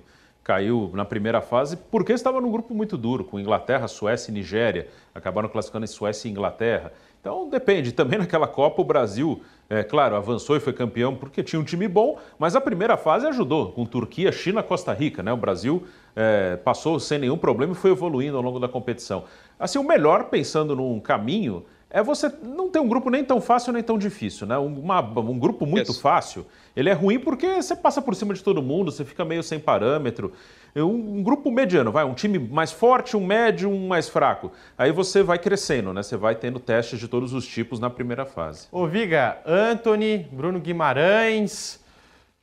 caiu 0.50 0.90
na 0.96 1.06
primeira 1.06 1.42
fase 1.42 1.78
porque 1.78 2.12
estava 2.12 2.42
num 2.42 2.52
grupo 2.52 2.74
muito 2.74 2.98
duro, 2.98 3.24
com 3.24 3.40
Inglaterra, 3.40 3.88
Suécia 3.88 4.32
e 4.32 4.34
Nigéria. 4.34 4.88
Acabaram 5.14 5.48
classificando 5.48 5.86
em 5.86 5.88
Suécia 5.88 6.28
e 6.28 6.32
Inglaterra. 6.32 6.92
Então 7.22 7.48
depende. 7.48 7.92
Também 7.92 8.18
naquela 8.18 8.48
Copa 8.48 8.82
o 8.82 8.84
Brasil, 8.84 9.44
é 9.70 9.84
claro, 9.84 10.16
avançou 10.16 10.58
e 10.58 10.60
foi 10.60 10.74
campeão 10.74 11.16
porque 11.16 11.44
tinha 11.44 11.60
um 11.60 11.64
time 11.64 11.88
bom, 11.88 12.18
mas 12.40 12.56
a 12.56 12.62
primeira 12.62 12.98
fase 12.98 13.28
ajudou, 13.28 13.74
com 13.74 13.86
Turquia, 13.86 14.32
China, 14.32 14.64
Costa 14.64 14.92
Rica. 14.92 15.22
Né? 15.22 15.32
O 15.32 15.38
Brasil 15.38 15.84
é, 16.16 16.56
passou 16.56 17.00
sem 17.00 17.20
nenhum 17.20 17.38
problema 17.38 17.74
e 17.74 17.76
foi 17.76 17.92
evoluindo 17.92 18.36
ao 18.36 18.42
longo 18.42 18.60
da 18.60 18.68
competição. 18.68 19.26
Assim, 19.60 19.78
o 19.78 19.84
melhor, 19.84 20.30
pensando 20.32 20.76
num 20.76 21.00
caminho, 21.00 21.64
é 21.90 22.04
você 22.04 22.32
não 22.44 22.70
ter 22.70 22.80
um 22.80 22.88
grupo 22.88 23.10
nem 23.10 23.24
tão 23.24 23.42
fácil 23.42 23.74
nem 23.74 23.82
tão 23.82 23.98
difícil, 23.98 24.46
né? 24.46 24.58
Uma, 24.58 25.02
um 25.02 25.40
grupo 25.40 25.66
muito 25.66 25.92
Isso. 25.92 26.02
fácil, 26.02 26.46
ele 26.76 26.90
é 26.90 26.94
ruim 26.94 27.20
porque 27.20 27.62
você 27.62 27.76
passa 27.76 28.02
por 28.02 28.16
cima 28.16 28.34
de 28.34 28.44
todo 28.44 28.62
mundo, 28.62 28.92
você 28.92 29.04
fica 29.04 29.26
meio 29.26 29.42
sem 29.42 29.60
parâmetro. 29.60 30.32
Um, 30.76 31.18
um 31.18 31.24
grupo 31.24 31.50
mediano, 31.50 31.92
vai, 31.92 32.06
um 32.06 32.14
time 32.14 32.38
mais 32.38 32.72
forte, 32.72 33.18
um 33.18 33.26
médio, 33.26 33.70
um 33.70 33.88
mais 33.88 34.08
fraco. 34.08 34.52
Aí 34.78 34.92
você 34.92 35.24
vai 35.24 35.40
crescendo, 35.40 35.92
né? 35.92 36.04
Você 36.04 36.16
vai 36.16 36.36
tendo 36.36 36.60
testes 36.60 37.00
de 37.00 37.08
todos 37.08 37.34
os 37.34 37.48
tipos 37.48 37.80
na 37.80 37.90
primeira 37.90 38.24
fase. 38.24 38.68
Ô 38.72 38.86
Viga, 38.86 39.40
Anthony, 39.46 40.28
Bruno 40.32 40.60
Guimarães, 40.60 41.84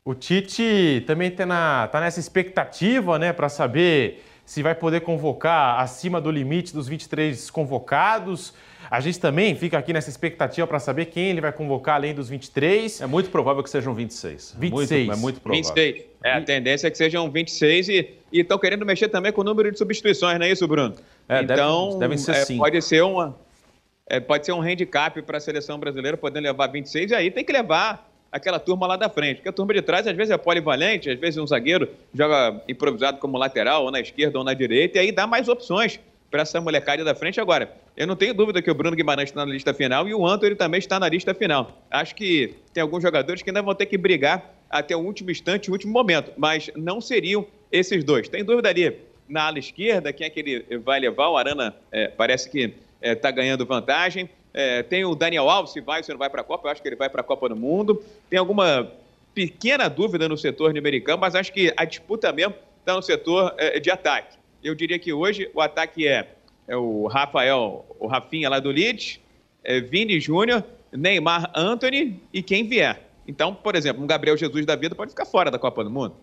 o 0.05 0.15
Tite 0.15 1.05
também 1.07 1.31
tá, 1.31 1.47
na, 1.47 1.89
tá 1.89 2.01
nessa 2.01 2.21
expectativa, 2.21 3.19
né, 3.19 3.33
para 3.33 3.49
saber 3.49 4.25
se 4.47 4.63
vai 4.63 4.75
poder 4.77 5.01
convocar 5.01 5.81
acima 5.81 6.21
do 6.21 6.31
limite 6.31 6.73
dos 6.73 6.87
23 6.87 7.51
convocados. 7.51 8.55
A 8.89 9.01
gente 9.01 9.19
também 9.19 9.57
fica 9.57 9.77
aqui 9.77 9.93
nessa 9.93 10.09
expectativa 10.09 10.65
para 10.65 10.79
saber 10.79 11.07
quem 11.07 11.31
ele 11.31 11.41
vai 11.41 11.53
convocar 11.53 11.97
além 11.97 12.15
dos 12.15 12.29
23. 12.29 13.01
É 13.01 13.07
muito 13.07 13.29
provável 13.29 13.61
que 13.61 13.69
sejam 13.69 13.93
26. 13.93 14.55
26. 14.57 15.07
Muito, 15.07 15.13
é 15.13 15.21
muito 15.21 15.41
provável. 15.41 15.75
26. 15.75 16.05
É, 16.23 16.33
a 16.35 16.41
tendência 16.41 16.87
é 16.87 16.91
que 16.91 16.97
sejam 16.97 17.29
26 17.29 17.89
e 17.89 18.15
estão 18.33 18.57
querendo 18.57 18.87
mexer 18.87 19.09
também 19.09 19.33
com 19.33 19.41
o 19.41 19.45
número 19.45 19.73
de 19.73 19.77
substituições, 19.77 20.39
não 20.39 20.47
é 20.47 20.53
isso, 20.53 20.67
Bruno? 20.69 20.95
É, 21.29 21.43
deve- 21.43 21.53
então, 21.61 21.99
devem 21.99 22.17
ser 22.17 22.31
é, 22.37 22.45
cinco. 22.45 22.63
pode 22.63 22.81
ser 22.81 23.03
uma 23.03 23.37
é, 24.09 24.21
pode 24.21 24.47
ser 24.47 24.53
um 24.53 24.61
handicap 24.63 25.21
para 25.23 25.39
a 25.39 25.41
seleção 25.41 25.81
brasileira, 25.81 26.17
podendo 26.17 26.45
levar 26.45 26.69
26, 26.69 27.11
e 27.11 27.15
aí 27.17 27.29
tem 27.33 27.45
que 27.45 27.53
levar 27.53 28.09
aquela 28.37 28.59
turma 28.59 28.87
lá 28.87 28.97
da 28.97 29.09
frente, 29.09 29.37
porque 29.37 29.49
a 29.49 29.53
turma 29.53 29.73
de 29.73 29.83
trás 29.83 30.07
às 30.07 30.17
vezes 30.17 30.31
é 30.31 30.37
polivalente, 30.37 31.11
às 31.11 31.19
vezes 31.19 31.39
um 31.39 31.47
zagueiro 31.47 31.89
joga 32.15 32.61
improvisado 32.69 33.19
como 33.19 33.39
lateral, 33.39 33.85
ou 33.85 33.91
na 33.91 34.01
esquerda 34.01 34.39
ou 34.39 34.45
na 34.45 34.55
direita, 34.55 34.99
e 34.99 35.01
aí 35.01 35.13
dá 35.13 35.27
mais 35.27 35.49
opções 35.49 35.99
para 36.31 36.43
essa 36.43 36.61
molecada 36.61 37.03
da 37.05 37.15
frente. 37.15 37.41
Agora, 37.41 37.73
eu 37.97 38.07
não 38.07 38.17
tenho 38.17 38.35
dúvida 38.35 38.61
que 38.61 38.71
o 38.71 38.75
Bruno 38.75 38.97
Guimarães 38.97 39.31
está 39.31 39.45
na 39.45 39.53
lista 39.53 39.73
final 39.73 40.07
e 40.07 40.15
o 40.15 40.27
Antônio 40.27 40.57
também 40.57 40.79
está 40.79 41.01
na 41.01 41.09
lista 41.09 41.33
final. 41.35 41.83
Acho 41.91 42.15
que 42.15 42.55
tem 42.75 42.83
alguns 42.83 43.03
jogadores 43.03 43.43
que 43.43 43.51
ainda 43.51 43.63
vão 43.63 43.75
ter 43.75 43.87
que 43.87 43.97
brigar 43.97 44.55
até 44.69 44.95
o 44.95 45.01
último 45.01 45.31
instante, 45.31 45.71
o 45.71 45.73
último 45.73 45.93
momento, 45.93 46.33
mas 46.37 46.71
não 46.77 47.01
seriam 47.01 47.47
esses 47.71 48.05
dois. 48.05 48.29
Tem 48.29 48.45
dúvida 48.45 48.69
ali 48.69 48.99
na 49.29 49.47
ala 49.47 49.59
esquerda, 49.59 50.13
quem 50.13 50.27
é 50.27 50.31
que 50.31 50.41
ele 50.41 50.79
vai 50.79 51.01
levar? 51.01 51.29
O 51.31 51.37
Arana 51.37 51.75
é, 51.91 52.09
parece 52.09 52.51
que 52.51 52.75
está 53.01 53.31
ganhando 53.31 53.65
vantagem. 53.65 54.29
É, 54.59 54.83
tem 54.83 55.05
o 55.05 55.15
Daniel 55.15 55.51
Alves, 55.51 55.73
se 55.75 55.83
vai 55.83 56.03
se 56.03 56.11
não 56.11 56.19
vai 56.19 56.31
para 56.31 56.41
a 56.41 56.45
Copa, 56.45 56.67
eu 56.67 56.73
acho 56.73 56.81
que 56.81 56.89
ele 56.89 56.97
vai 56.97 57.11
para 57.11 57.21
a 57.21 57.25
Copa 57.25 57.47
do 57.47 57.55
Mundo. 57.55 58.03
Tem 58.31 58.39
alguma 58.39 58.91
pequena 59.35 59.87
dúvida 59.87 60.27
no 60.31 60.39
setor 60.39 60.73
numerical, 60.73 61.19
mas 61.19 61.35
acho 61.35 61.53
que 61.53 61.75
a 61.77 61.85
disputa 61.85 62.33
mesmo 62.33 62.55
está 62.81 62.95
no 62.95 63.03
setor 63.03 63.55
é, 63.59 63.79
de 63.79 63.91
ataque. 63.91 64.39
Eu 64.65 64.75
diria 64.75 64.99
que 64.99 65.13
hoje 65.13 65.51
o 65.53 65.61
ataque 65.61 66.09
é, 66.09 66.31
é 66.67 66.75
o 66.75 67.07
Rafael, 67.07 67.85
o 68.01 68.07
Rafinha 68.07 68.49
lá 68.49 68.59
do 68.59 68.71
Leeds, 68.71 69.21
é 69.63 69.79
Vini 69.79 70.19
Júnior, 70.19 70.65
Neymar 70.91 71.51
Anthony 71.55 72.19
e 72.33 72.43
quem 72.43 72.67
vier. 72.67 73.03
Então, 73.29 73.55
por 73.55 73.77
exemplo, 73.77 74.03
um 74.03 74.07
Gabriel 74.07 74.39
Jesus 74.39 74.65
da 74.65 74.75
vida 74.75 74.95
pode 74.95 75.11
ficar 75.11 75.27
fora 75.27 75.51
da 75.51 75.59
Copa 75.59 75.85
do 75.85 75.91
Mundo. 75.91 76.17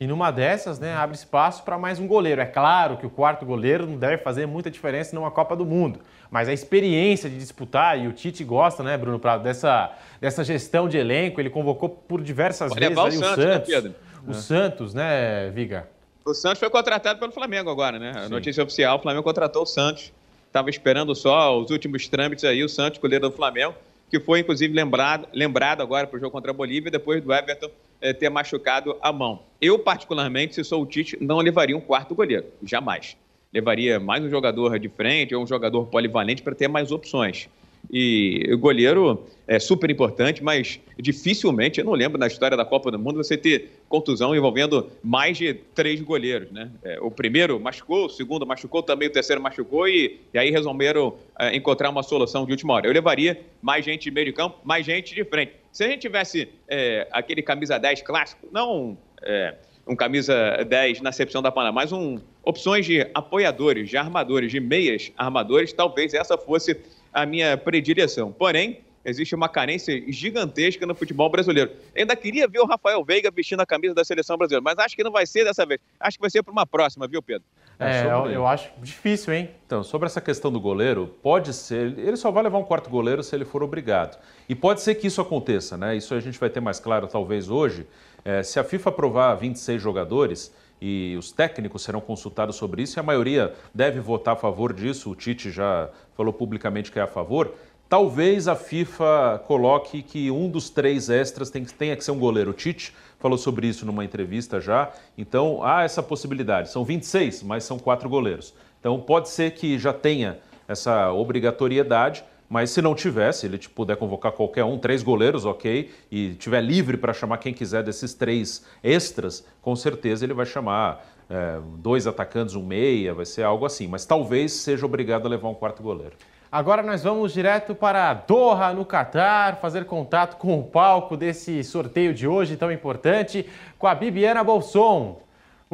E 0.00 0.08
numa 0.08 0.32
dessas, 0.32 0.80
né, 0.80 0.92
abre 0.92 1.14
espaço 1.16 1.62
para 1.62 1.78
mais 1.78 2.00
um 2.00 2.06
goleiro. 2.08 2.40
É 2.40 2.46
claro 2.46 2.96
que 2.96 3.06
o 3.06 3.10
quarto 3.10 3.46
goleiro 3.46 3.86
não 3.86 3.96
deve 3.96 4.18
fazer 4.18 4.44
muita 4.44 4.68
diferença 4.68 5.14
numa 5.14 5.30
Copa 5.30 5.54
do 5.54 5.64
Mundo, 5.64 6.00
mas 6.28 6.48
a 6.48 6.52
experiência 6.52 7.30
de 7.30 7.38
disputar, 7.38 7.96
e 7.96 8.08
o 8.08 8.12
Tite 8.12 8.42
gosta, 8.42 8.82
né, 8.82 8.98
Bruno 8.98 9.20
Prado, 9.20 9.44
dessa, 9.44 9.92
dessa 10.20 10.42
gestão 10.42 10.88
de 10.88 10.98
elenco, 10.98 11.40
ele 11.40 11.48
convocou 11.48 11.88
por 11.88 12.20
diversas 12.20 12.70
Pode 12.70 12.80
vezes 12.80 12.96
o 12.96 13.00
aí 13.00 13.08
o 13.08 13.12
Santos, 13.12 13.44
né, 13.44 13.52
Santos. 13.52 13.68
Pedro? 13.72 13.94
o 14.26 14.34
Santos, 14.34 14.94
né, 14.94 15.50
Viga? 15.50 15.88
O 16.24 16.34
Santos 16.34 16.58
foi 16.58 16.70
contratado 16.70 17.20
pelo 17.20 17.30
Flamengo 17.30 17.70
agora, 17.70 17.96
né? 17.96 18.14
A 18.16 18.28
notícia 18.28 18.64
oficial, 18.64 18.98
o 18.98 19.00
Flamengo 19.00 19.22
contratou 19.22 19.62
o 19.62 19.66
Santos. 19.66 20.12
Estava 20.48 20.70
esperando 20.70 21.14
só 21.14 21.56
os 21.56 21.70
últimos 21.70 22.08
trâmites 22.08 22.44
aí, 22.44 22.64
o 22.64 22.68
Santos, 22.68 22.98
goleiro 22.98 23.28
do 23.28 23.34
Flamengo, 23.36 23.74
que 24.10 24.18
foi 24.18 24.40
inclusive 24.40 24.74
lembrado, 24.74 25.28
lembrado 25.32 25.82
agora 25.82 26.06
para 26.06 26.16
o 26.16 26.20
jogo 26.20 26.32
contra 26.32 26.50
a 26.50 26.54
Bolívia, 26.54 26.90
depois 26.90 27.22
do 27.22 27.32
Everton 27.32 27.70
eh, 28.00 28.12
ter 28.12 28.28
machucado 28.28 28.96
a 29.00 29.12
mão. 29.12 29.42
Eu, 29.60 29.78
particularmente, 29.78 30.54
se 30.54 30.64
sou 30.64 30.82
o 30.82 30.86
Tite, 30.86 31.16
não 31.20 31.38
levaria 31.38 31.76
um 31.76 31.80
quarto 31.80 32.14
goleiro, 32.14 32.46
jamais. 32.62 33.16
Levaria 33.52 34.00
mais 34.00 34.24
um 34.24 34.28
jogador 34.28 34.78
de 34.78 34.88
frente 34.88 35.34
ou 35.34 35.42
um 35.42 35.46
jogador 35.46 35.86
polivalente 35.86 36.42
para 36.42 36.54
ter 36.54 36.68
mais 36.68 36.90
opções. 36.90 37.48
E 37.90 38.48
o 38.52 38.58
goleiro 38.58 39.24
é 39.46 39.58
super 39.58 39.90
importante, 39.90 40.42
mas 40.42 40.80
dificilmente, 40.98 41.78
eu 41.78 41.84
não 41.84 41.92
lembro 41.92 42.18
na 42.18 42.26
história 42.26 42.56
da 42.56 42.64
Copa 42.64 42.90
do 42.90 42.98
Mundo, 42.98 43.16
você 43.16 43.36
ter 43.36 43.70
contusão 43.88 44.34
envolvendo 44.34 44.90
mais 45.02 45.36
de 45.36 45.54
três 45.54 46.00
goleiros, 46.00 46.50
né? 46.50 46.70
É, 46.82 46.98
o 47.00 47.10
primeiro 47.10 47.60
machucou, 47.60 48.06
o 48.06 48.08
segundo 48.08 48.46
machucou, 48.46 48.82
também 48.82 49.08
o 49.08 49.12
terceiro 49.12 49.40
machucou 49.40 49.86
e, 49.86 50.18
e 50.32 50.38
aí 50.38 50.50
resolveram 50.50 51.14
é, 51.38 51.54
encontrar 51.54 51.90
uma 51.90 52.02
solução 52.02 52.46
de 52.46 52.52
última 52.52 52.74
hora. 52.74 52.86
Eu 52.86 52.92
levaria 52.92 53.40
mais 53.60 53.84
gente 53.84 54.04
de 54.04 54.10
meio 54.10 54.26
de 54.26 54.32
campo, 54.32 54.58
mais 54.64 54.86
gente 54.86 55.14
de 55.14 55.24
frente. 55.24 55.52
Se 55.70 55.84
a 55.84 55.88
gente 55.88 56.00
tivesse 56.00 56.48
é, 56.68 57.06
aquele 57.12 57.42
camisa 57.42 57.78
10 57.78 58.02
clássico, 58.02 58.48
não 58.50 58.96
é, 59.22 59.54
um 59.86 59.94
camisa 59.94 60.64
10 60.66 61.00
na 61.00 61.10
acepção 61.10 61.42
da 61.42 61.52
Panamá, 61.52 61.82
mas 61.82 61.92
um, 61.92 62.18
opções 62.42 62.86
de 62.86 63.06
apoiadores, 63.14 63.90
de 63.90 63.96
armadores, 63.96 64.50
de 64.50 64.60
meias 64.60 65.12
armadores, 65.16 65.72
talvez 65.72 66.14
essa 66.14 66.38
fosse 66.38 66.80
a 67.14 67.24
minha 67.24 67.56
predileção. 67.56 68.32
Porém, 68.32 68.80
existe 69.04 69.34
uma 69.34 69.48
carência 69.48 70.02
gigantesca 70.08 70.84
no 70.86 70.94
futebol 70.94 71.28
brasileiro. 71.30 71.70
Eu 71.94 72.00
ainda 72.02 72.16
queria 72.16 72.48
ver 72.48 72.58
o 72.58 72.66
Rafael 72.66 73.04
Veiga 73.04 73.30
vestindo 73.30 73.60
a 73.60 73.66
camisa 73.66 73.94
da 73.94 74.04
seleção 74.04 74.36
brasileira, 74.36 74.62
mas 74.62 74.78
acho 74.78 74.96
que 74.96 75.04
não 75.04 75.12
vai 75.12 75.24
ser 75.26 75.44
dessa 75.44 75.64
vez. 75.64 75.80
Acho 76.00 76.16
que 76.18 76.22
vai 76.22 76.30
ser 76.30 76.42
para 76.42 76.50
uma 76.52 76.66
próxima, 76.66 77.06
viu, 77.06 77.22
Pedro? 77.22 77.44
É, 77.78 78.02
sobre- 78.04 78.30
eu, 78.30 78.34
eu 78.36 78.46
acho 78.46 78.70
difícil, 78.80 79.34
hein? 79.34 79.50
Então, 79.66 79.82
sobre 79.82 80.06
essa 80.06 80.20
questão 80.20 80.50
do 80.50 80.60
goleiro, 80.60 81.14
pode 81.22 81.52
ser, 81.52 81.98
ele 81.98 82.16
só 82.16 82.30
vai 82.30 82.42
levar 82.42 82.58
um 82.58 82.62
quarto 82.64 82.88
goleiro 82.88 83.22
se 83.22 83.34
ele 83.34 83.44
for 83.44 83.62
obrigado. 83.62 84.18
E 84.48 84.54
pode 84.54 84.80
ser 84.80 84.94
que 84.94 85.06
isso 85.06 85.20
aconteça, 85.20 85.76
né? 85.76 85.96
Isso 85.96 86.14
a 86.14 86.20
gente 86.20 86.38
vai 86.38 86.48
ter 86.48 86.60
mais 86.60 86.78
claro 86.80 87.06
talvez 87.06 87.48
hoje. 87.50 87.86
É, 88.24 88.42
se 88.42 88.58
a 88.58 88.64
FIFA 88.64 88.88
aprovar 88.90 89.34
26 89.34 89.82
jogadores 89.82 90.54
e 90.86 91.16
os 91.16 91.32
técnicos 91.32 91.82
serão 91.82 91.98
consultados 91.98 92.56
sobre 92.56 92.82
isso, 92.82 92.98
e 92.98 93.00
a 93.00 93.02
maioria 93.02 93.54
deve 93.72 94.00
votar 94.00 94.34
a 94.34 94.36
favor 94.36 94.70
disso, 94.70 95.10
o 95.10 95.14
Tite 95.14 95.50
já 95.50 95.88
falou 96.14 96.30
publicamente 96.30 96.92
que 96.92 96.98
é 96.98 97.02
a 97.02 97.06
favor. 97.06 97.54
Talvez 97.88 98.48
a 98.48 98.54
FIFA 98.54 99.42
coloque 99.46 100.02
que 100.02 100.30
um 100.30 100.50
dos 100.50 100.68
três 100.68 101.08
extras 101.08 101.48
tenha 101.50 101.96
que 101.96 102.04
ser 102.04 102.10
um 102.10 102.18
goleiro. 102.18 102.50
O 102.50 102.54
Tite 102.54 102.92
falou 103.18 103.38
sobre 103.38 103.66
isso 103.66 103.86
numa 103.86 104.04
entrevista 104.04 104.60
já. 104.60 104.92
Então 105.16 105.64
há 105.64 105.84
essa 105.84 106.02
possibilidade. 106.02 106.70
São 106.70 106.84
26, 106.84 107.42
mas 107.44 107.64
são 107.64 107.78
quatro 107.78 108.06
goleiros. 108.06 108.52
Então 108.78 109.00
pode 109.00 109.30
ser 109.30 109.52
que 109.52 109.78
já 109.78 109.92
tenha 109.92 110.38
essa 110.68 111.10
obrigatoriedade, 111.12 112.24
mas 112.54 112.70
se 112.70 112.80
não 112.80 112.94
tivesse, 112.94 113.46
ele 113.46 113.58
puder 113.58 113.96
convocar 113.96 114.30
qualquer 114.30 114.62
um, 114.62 114.78
três 114.78 115.02
goleiros, 115.02 115.44
ok, 115.44 115.90
e 116.08 116.34
tiver 116.34 116.60
livre 116.60 116.96
para 116.96 117.12
chamar 117.12 117.38
quem 117.38 117.52
quiser 117.52 117.82
desses 117.82 118.14
três 118.14 118.64
extras, 118.80 119.44
com 119.60 119.74
certeza 119.74 120.24
ele 120.24 120.34
vai 120.34 120.46
chamar 120.46 121.04
é, 121.28 121.58
dois 121.78 122.06
atacantes, 122.06 122.54
um 122.54 122.62
meia, 122.64 123.12
vai 123.12 123.26
ser 123.26 123.42
algo 123.42 123.66
assim. 123.66 123.88
Mas 123.88 124.06
talvez 124.06 124.52
seja 124.52 124.86
obrigado 124.86 125.26
a 125.26 125.28
levar 125.28 125.48
um 125.48 125.54
quarto 125.54 125.82
goleiro. 125.82 126.14
Agora 126.52 126.80
nós 126.80 127.02
vamos 127.02 127.32
direto 127.32 127.74
para 127.74 128.14
Doha, 128.14 128.72
no 128.72 128.84
Catar, 128.84 129.56
fazer 129.56 129.84
contato 129.86 130.36
com 130.36 130.60
o 130.60 130.62
palco 130.62 131.16
desse 131.16 131.64
sorteio 131.64 132.14
de 132.14 132.28
hoje 132.28 132.56
tão 132.56 132.70
importante, 132.70 133.50
com 133.76 133.88
a 133.88 133.96
Bibiana 133.96 134.44
Bolson. 134.44 135.23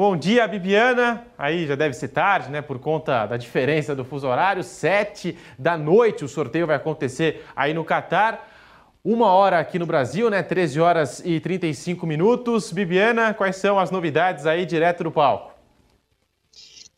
Bom 0.01 0.17
dia, 0.17 0.49
Bibiana. 0.49 1.27
Aí 1.37 1.67
já 1.67 1.75
deve 1.75 1.93
ser 1.93 2.09
tarde, 2.09 2.51
né? 2.51 2.63
Por 2.63 2.79
conta 2.79 3.27
da 3.27 3.37
diferença 3.37 3.95
do 3.95 4.03
fuso 4.03 4.27
horário. 4.27 4.65
Sete 4.65 5.37
da 5.59 5.77
noite 5.77 6.25
o 6.25 6.29
sorteio 6.29 6.67
vai 6.67 6.77
acontecer 6.77 7.45
aí 7.55 7.75
no 7.75 7.85
Catar. 7.85 8.49
Uma 9.05 9.27
hora 9.27 9.59
aqui 9.59 9.79
no 9.79 9.85
Brasil, 9.85 10.31
né? 10.31 10.43
13 10.43 10.81
horas 10.81 11.23
e 11.23 11.39
35 11.39 12.07
minutos. 12.07 12.73
Bibiana, 12.73 13.35
quais 13.35 13.57
são 13.57 13.79
as 13.79 13.91
novidades 13.91 14.47
aí 14.47 14.65
direto 14.65 15.05
do 15.05 15.13
palco? 15.13 15.53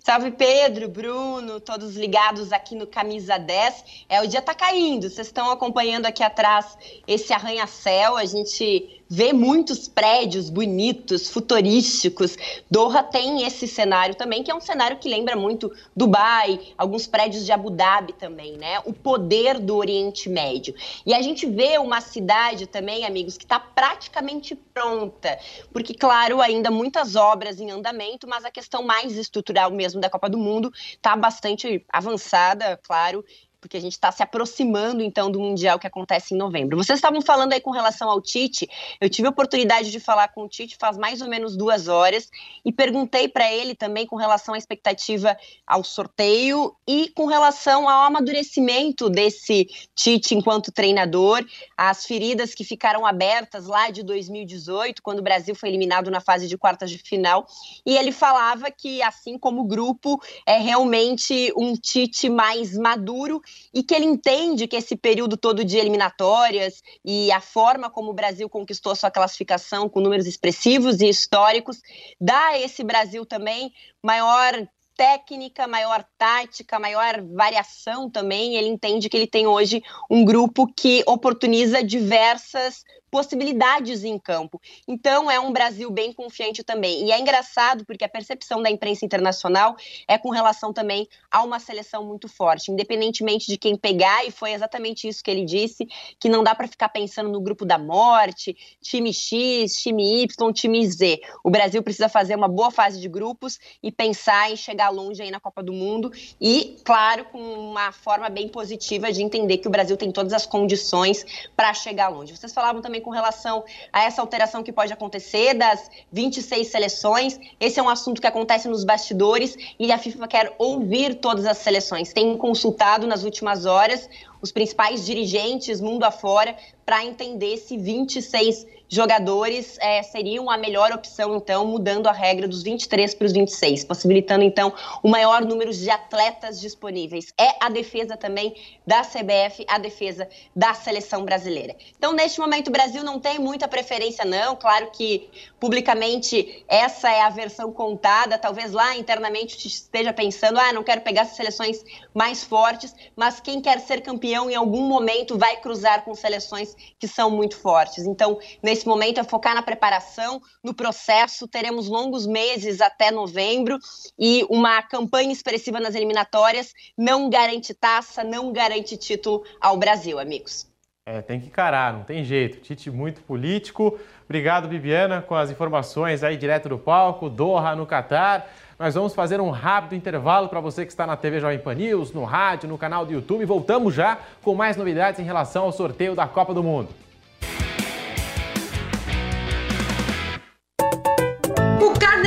Salve 0.05 0.33
Pedro, 0.33 0.89
Bruno, 0.89 1.61
todos 1.61 1.97
ligados 1.97 2.53
aqui 2.53 2.75
no 2.75 2.89
Camisa 2.89 3.39
10. 3.39 4.05
É, 4.09 4.21
o 4.21 4.27
dia 4.27 4.43
tá 4.43 4.53
caindo, 4.53 5.09
vocês 5.09 5.29
estão 5.29 5.51
acompanhando 5.53 6.07
aqui 6.07 6.25
atrás 6.25 6.77
esse 7.07 7.33
arranha-céu. 7.33 8.17
A 8.17 8.25
gente 8.25 9.02
vê 9.12 9.31
muitos 9.35 9.88
prédios 9.88 10.49
bonitos, 10.49 11.28
futurísticos. 11.28 12.35
Doha 12.71 13.02
tem 13.02 13.45
esse 13.45 13.69
cenário 13.69 14.14
também, 14.14 14.42
que 14.42 14.50
é 14.50 14.54
um 14.54 14.61
cenário 14.61 14.97
que 14.97 15.07
lembra 15.07 15.37
muito 15.37 15.71
Dubai, 15.95 16.59
alguns 16.78 17.07
prédios 17.07 17.45
de 17.45 17.52
Abu 17.52 17.69
Dhabi 17.69 18.14
também, 18.14 18.57
né? 18.57 18.81
O 18.87 18.92
poder 18.95 19.59
do 19.59 19.76
Oriente 19.76 20.31
Médio. 20.31 20.75
E 21.04 21.12
a 21.12 21.21
gente 21.21 21.45
vê 21.45 21.76
uma 21.76 22.00
cidade 22.00 22.66
também, 22.66 23.04
amigos, 23.04 23.37
que 23.37 23.45
está 23.45 23.61
praticamente 23.61 24.54
pronta, 24.54 25.38
porque, 25.75 25.92
claro, 25.92 26.40
ainda 26.40 26.71
muitas 26.71 27.14
obras 27.14 27.61
em 27.61 27.71
andamento, 27.71 28.26
mas 28.26 28.47
a 28.47 28.50
questão 28.50 28.83
mais 28.83 29.19
estrutural 29.19 29.71
mesmo 29.71 30.00
da 30.00 30.09
Copa 30.09 30.31
do 30.31 30.38
Mundo 30.38 30.73
está 30.75 31.14
bastante 31.14 31.85
avançada, 31.92 32.81
claro, 32.83 33.23
porque 33.62 33.76
a 33.76 33.81
gente 33.81 33.92
está 33.92 34.11
se 34.11 34.25
aproximando 34.25 35.02
então 35.04 35.31
do 35.31 35.38
Mundial 35.38 35.78
que 35.78 35.87
acontece 35.87 36.35
em 36.35 36.37
novembro. 36.37 36.76
Vocês 36.76 36.99
estavam 36.99 37.23
falando 37.23 37.52
aí 37.52 37.61
com 37.61 37.71
relação 37.71 38.11
ao 38.11 38.21
Tite, 38.21 38.69
eu 39.00 39.09
tive 39.09 39.28
a 39.28 39.31
oportunidade 39.31 39.92
de 39.92 40.00
falar 40.00 40.28
com 40.28 40.42
o 40.42 40.49
Tite 40.49 40.76
faz 40.76 40.99
mais 40.99 41.21
ou 41.23 41.28
menos 41.28 41.57
duas 41.57 41.87
horas 41.87 42.28
e 42.64 42.73
perguntei 42.73 43.28
para 43.28 43.50
ele 43.50 43.76
também 43.76 44.04
com 44.04 44.16
relação 44.16 44.54
à 44.54 44.59
expectativa 44.59 45.37
ao 45.64 45.85
sorteio 45.85 46.75
e 46.87 47.09
com 47.11 47.26
relação 47.26 47.88
ao 47.88 48.02
amadurecimento 48.02 49.09
desse 49.09 49.69
Tite 49.95 50.35
enquanto 50.35 50.73
treinador, 50.73 51.45
as 51.76 52.04
feridas 52.04 52.54
que 52.54 52.64
ficaram 52.64 53.07
abertas 53.07 53.66
lá 53.66 53.90
de 53.90 54.02
2018, 54.02 55.00
quando 55.00 55.21
o 55.21 55.23
Brasil 55.23 55.54
foi 55.54 55.69
eliminado 55.69 56.11
na 56.11 56.21
fase 56.21 56.49
de 56.49 56.59
quartas 56.59 56.90
de 56.90 56.99
final, 56.99 57.47
e 57.87 57.97
ele 57.97 58.11
falava 58.11 58.73
que 58.73 59.00
assim 59.02 59.38
como 59.38 59.61
o 59.61 59.66
grupo 59.66 60.21
é 60.45 60.59
realmente 60.59 61.52
um 61.57 61.75
Tite 61.75 62.28
mais 62.28 62.76
maduro 62.76 63.40
e 63.73 63.83
que 63.83 63.95
ele 63.95 64.05
entende 64.05 64.67
que 64.67 64.77
esse 64.77 64.97
período 64.97 65.37
todo 65.37 65.65
de 65.65 65.79
eliminatórias 65.79 66.83
e 67.05 67.31
a 67.33 67.41
forma 67.41 67.91
como 67.91 68.11
o 68.11 68.15
Brasil 68.15 68.49
conquistou 68.49 68.95
sua 68.95 69.11
classificação 69.11 69.89
com 69.89 70.01
números 70.01 70.27
expressivos 70.27 71.01
e 71.01 71.09
históricos 71.09 71.81
dá 72.21 72.49
a 72.49 72.61
esse 72.61 72.85
Brasil 72.85 73.25
também 73.25 73.73
maior 74.03 74.67
técnica, 74.97 75.67
maior 75.67 76.05
tática, 76.19 76.79
maior 76.79 77.23
variação 77.23 78.11
também. 78.11 78.57
Ele 78.57 78.69
entende 78.69 79.09
que 79.09 79.17
ele 79.17 79.27
tem 79.27 79.47
hoje 79.47 79.83
um 80.11 80.25
grupo 80.25 80.67
que 80.67 81.03
oportuniza 81.07 81.83
diversas 81.83 82.85
possibilidades 83.12 84.04
em 84.04 84.19
campo. 84.19 84.59
Então, 84.88 85.31
é 85.31 85.38
um 85.38 85.52
Brasil 85.52 85.90
bem 85.90 86.14
confiante 86.14 86.64
também. 86.64 87.04
E 87.04 87.12
é 87.12 87.21
engraçado 87.21 87.85
porque 87.85 88.04
a 88.04 88.09
percepção 88.09 88.62
da 88.62 88.71
imprensa 88.71 89.04
internacional 89.04 89.76
é 90.09 90.16
com 90.16 90.31
relação 90.31 90.73
também 90.73 91.07
a 91.31 91.42
uma 91.42 91.61
seleção 91.61 92.07
muito 92.07 92.26
forte, 92.26 92.73
independentemente 92.73 93.47
de 93.47 93.59
quem 93.59 93.76
pegar, 93.76 94.25
e 94.25 94.31
foi 94.31 94.52
exatamente 94.52 95.07
isso 95.07 95.23
que 95.23 95.31
ele 95.31 95.45
disse, 95.45 95.87
que 96.19 96.31
não 96.31 96.42
dá 96.42 96.54
para 96.54 96.66
ficar 96.66 96.88
pensando 96.88 97.28
no 97.28 97.38
grupo 97.38 97.66
da 97.66 97.76
morte, 97.76 98.57
time 98.81 99.12
X, 99.12 99.75
time 99.83 100.23
Y, 100.23 100.52
time 100.54 100.90
Z. 100.90 101.21
O 101.45 101.50
Brasil 101.50 101.83
precisa 101.83 102.09
fazer 102.09 102.35
uma 102.35 102.49
boa 102.49 102.71
fase 102.71 102.99
de 102.99 103.11
grupos 103.11 103.59
e 103.83 103.92
pensar 103.92 104.50
em 104.50 104.57
chegar 104.57 104.88
longe 104.88 105.21
aí 105.21 105.31
na 105.31 105.38
Copa 105.38 105.62
do 105.62 105.75
Mundo 105.75 106.11
e, 106.40 106.78
claro, 106.83 107.26
com 107.26 107.38
uma 107.38 107.92
forma 107.92 108.31
bem 108.31 108.49
positiva 108.49 109.12
de 109.12 109.23
entender 109.23 109.59
que 109.59 109.69
o 109.69 109.71
Brasil 109.71 109.99
tem 109.99 110.11
todas 110.11 110.33
as 110.33 110.47
condições 110.47 111.26
para 111.54 111.75
chegar 111.75 112.09
longe. 112.09 112.35
Vocês 112.35 112.54
falavam 112.54 112.81
também 112.81 113.02
com 113.03 113.11
relação 113.11 113.65
a 113.93 114.05
essa 114.05 114.23
alteração 114.23 114.63
que 114.63 114.73
pode 114.73 114.93
acontecer 114.93 115.55
das 115.55 115.91
26 116.11 116.67
seleções. 116.69 117.39
Esse 117.61 117.79
é 117.79 117.83
um 117.83 117.89
assunto 117.89 118.21
que 118.21 118.27
acontece 118.27 118.69
nos 118.69 118.85
bastidores 118.85 119.57
e 119.79 119.93
a 119.93 119.99
FIFA 119.99 120.27
quer 120.29 120.55
ouvir 120.59 121.17
todas 121.17 121.45
as 121.45 121.59
seleções. 121.59 122.13
Tem 122.13 122.37
consultado 122.37 123.07
nas 123.07 123.25
últimas 123.25 123.67
horas 123.67 124.09
os 124.41 124.51
principais 124.51 125.07
dirigentes 125.07 125.81
mundo 125.81 126.03
afora 126.03 126.57
para 126.85 127.05
entender 127.05 127.57
se 127.57 127.77
26 127.77 128.67
jogadores 128.93 129.79
é, 129.81 130.03
seriam 130.03 130.51
a 130.51 130.59
melhor 130.59 130.93
opção, 130.93 131.35
então, 131.35 131.67
mudando 131.67 132.09
a 132.09 132.12
regra 132.12 132.47
dos 132.47 132.62
23 132.62 133.15
para 133.15 133.25
os 133.25 133.33
26, 133.33 133.85
possibilitando, 133.85 134.45
então, 134.45 134.71
o 135.03 135.09
maior 135.09 135.43
número 135.43 135.73
de 135.73 135.89
atletas 135.89 136.61
disponíveis. 136.61 137.33
É 137.41 137.55
a 137.59 137.71
defesa 137.71 138.19
também 138.19 138.55
da 138.87 139.01
CBF, 139.01 139.65
a 139.67 139.79
defesa 139.79 140.29
da 140.55 140.75
seleção 140.75 141.25
brasileira. 141.25 141.75
Então, 141.97 142.12
neste 142.12 142.39
momento, 142.39 142.69
o 142.69 142.71
Brasil 142.71 143.03
não 143.03 143.19
tem 143.19 143.39
muita 143.39 143.67
preferência, 143.67 144.27
não. 144.27 144.55
Claro 144.57 144.91
que, 144.93 145.31
publicamente, 145.59 146.62
essa 146.69 147.11
é 147.11 147.23
a 147.23 147.31
versão 147.31 147.73
contada. 147.73 148.37
Talvez 148.37 148.73
lá 148.73 148.95
internamente 148.95 149.67
esteja 149.67 150.12
pensando, 150.12 150.59
ah, 150.59 150.71
não 150.71 150.83
quero 150.83 151.01
pegar 151.01 151.23
essas 151.23 151.37
seleções 151.37 151.83
mais 152.12 152.45
fortes, 152.45 152.95
mas 153.17 153.41
quem 153.41 153.62
quer 153.62 153.81
ser 153.81 154.03
campeão 154.03 154.51
em 154.51 154.55
algum 154.55 154.83
momento 154.83 155.39
vai 155.39 155.57
cruzar 155.57 156.05
com 156.05 156.15
seleções 156.15 156.72
que 156.99 157.09
são 157.09 157.31
muito 157.31 157.57
fortes. 157.57 158.07
Então, 158.07 158.38
nesse 158.62 158.87
momento 158.87 159.21
é 159.21 159.25
focar 159.25 159.55
na 159.55 159.62
preparação, 159.62 160.41
no 160.62 160.75
processo. 160.75 161.49
Teremos 161.49 161.88
longos 161.88 162.26
meses 162.26 162.81
até 162.81 163.11
novembro 163.11 163.79
e 164.19 164.47
uma 164.49 164.83
campanha 164.83 165.33
expressiva 165.33 165.81
nas 165.81 165.95
eliminatórias 165.95 166.73
não 166.97 167.29
garante 167.31 167.75
taça, 167.75 168.23
não 168.25 168.52
garante 168.52 168.97
título 168.97 169.45
ao 169.61 169.76
Brasil, 169.76 170.19
amigos. 170.19 170.71
É, 171.05 171.21
tem 171.21 171.41
que 171.41 171.49
encarar, 171.49 171.93
não 171.93 172.05
tem 172.05 172.23
jeito. 172.23 172.61
Tite 172.61 172.88
muito 172.88 173.23
político. 173.23 173.99
Obrigado, 174.25 174.69
Bibiana, 174.69 175.21
com 175.21 175.35
as 175.35 175.50
informações 175.50 176.23
aí 176.23 176.37
direto 176.37 176.69
do 176.69 176.79
palco, 176.79 177.29
Doha, 177.29 177.75
no 177.75 177.85
Catar. 177.85 178.49
Nós 178.83 178.97
vamos 178.97 179.15
fazer 179.15 179.41
um 179.41 179.51
rápido 179.51 179.95
intervalo 179.95 180.49
para 180.49 180.59
você 180.59 180.85
que 180.85 180.91
está 180.91 181.07
na 181.07 181.17
TV 181.17 181.39
Jovem 181.39 181.61
Pan 181.61 181.73
News, 181.73 182.12
no 182.12 182.25
rádio, 182.25 182.69
no 182.69 182.77
canal 182.77 183.07
do 183.07 183.12
YouTube. 183.12 183.45
Voltamos 183.45 183.95
já 183.95 184.19
com 184.43 184.57
mais 184.57 184.77
novidades 184.77 185.21
em 185.21 185.23
relação 185.23 185.67
ao 185.67 185.73
sorteio 185.73 186.17
da 186.17 186.27
Copa 186.27 186.53
do 186.53 186.65
Mundo. 186.65 186.89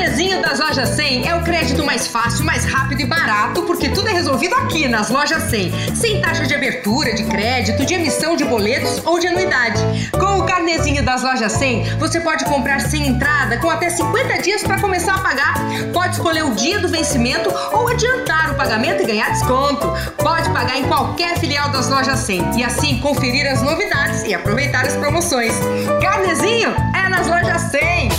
Carnezinho 0.05 0.41
das 0.41 0.59
Lojas 0.59 0.89
100 0.89 1.27
é 1.27 1.35
o 1.35 1.43
crédito 1.43 1.83
mais 1.83 2.07
fácil, 2.07 2.45
mais 2.45 2.63
rápido 2.65 3.01
e 3.01 3.05
barato, 3.05 3.63
porque 3.63 3.89
tudo 3.89 4.07
é 4.07 4.13
resolvido 4.13 4.53
aqui 4.55 4.87
nas 4.87 5.09
Lojas 5.09 5.43
100. 5.43 5.95
Sem 5.95 6.21
taxa 6.21 6.45
de 6.45 6.53
abertura, 6.53 7.13
de 7.13 7.23
crédito, 7.25 7.85
de 7.85 7.93
emissão 7.93 8.35
de 8.35 8.45
boletos 8.45 9.05
ou 9.05 9.19
de 9.19 9.27
anuidade. 9.27 9.81
Com 10.11 10.24
Carnezinho 10.65 11.03
das 11.03 11.21
Lojas 11.21 11.51
100, 11.51 11.99
você 11.99 12.19
pode 12.19 12.43
comprar 12.45 12.81
sem 12.81 13.05
entrada 13.07 13.55
com 13.59 13.69
até 13.69 13.87
50 13.87 14.41
dias 14.41 14.63
para 14.63 14.79
começar 14.79 15.13
a 15.13 15.19
pagar. 15.19 15.53
Pode 15.93 16.15
escolher 16.15 16.43
o 16.43 16.55
dia 16.55 16.79
do 16.79 16.87
vencimento 16.89 17.53
ou 17.71 17.87
adiantar 17.87 18.49
o 18.49 18.55
pagamento 18.55 19.03
e 19.03 19.05
ganhar 19.05 19.29
desconto. 19.29 19.87
Pode 20.17 20.49
pagar 20.49 20.75
em 20.75 20.85
qualquer 20.85 21.37
filial 21.37 21.69
das 21.69 21.87
Lojas 21.87 22.17
100 22.21 22.57
e 22.57 22.63
assim 22.63 22.99
conferir 22.99 23.45
as 23.45 23.61
novidades 23.61 24.23
e 24.23 24.33
aproveitar 24.33 24.87
as 24.87 24.95
promoções. 24.95 25.53
Carnezinho 26.01 26.73
é 26.95 27.09
nas 27.09 27.27
Lojas 27.27 27.61
100. 27.69 28.09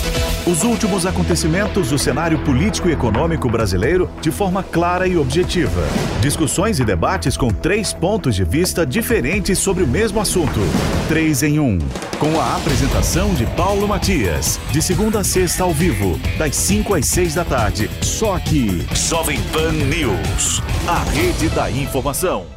Os 0.47 0.63
últimos 0.63 1.05
acontecimentos 1.05 1.89
do 1.89 1.99
cenário 1.99 2.39
político 2.39 2.87
e 2.87 2.93
econômico 2.93 3.49
brasileiro 3.49 4.09
de 4.21 4.31
forma 4.31 4.63
clara 4.63 5.05
e 5.05 5.17
objetiva. 5.17 5.81
Discussões 6.21 6.79
e 6.79 6.85
debates 6.85 7.35
com 7.35 7.49
três 7.49 7.91
pontos 7.91 8.33
de 8.33 8.45
vista 8.45 8.85
diferentes 8.85 9.59
sobre 9.59 9.83
o 9.83 9.87
mesmo 9.87 10.21
assunto. 10.21 10.61
Três 11.09 11.43
em 11.43 11.59
um. 11.59 11.77
Com 12.17 12.39
a 12.39 12.55
apresentação 12.55 13.33
de 13.33 13.45
Paulo 13.57 13.89
Matias. 13.89 14.57
De 14.71 14.81
segunda 14.81 15.19
a 15.19 15.23
sexta 15.23 15.65
ao 15.65 15.73
vivo, 15.73 16.17
das 16.37 16.55
5 16.55 16.93
às 16.93 17.05
6 17.07 17.35
da 17.35 17.43
tarde. 17.43 17.89
Só 18.01 18.37
aqui. 18.37 18.87
Jovem 18.95 19.41
Pan 19.51 19.73
News. 19.73 20.63
A 20.87 21.03
rede 21.11 21.49
da 21.49 21.69
informação. 21.69 22.56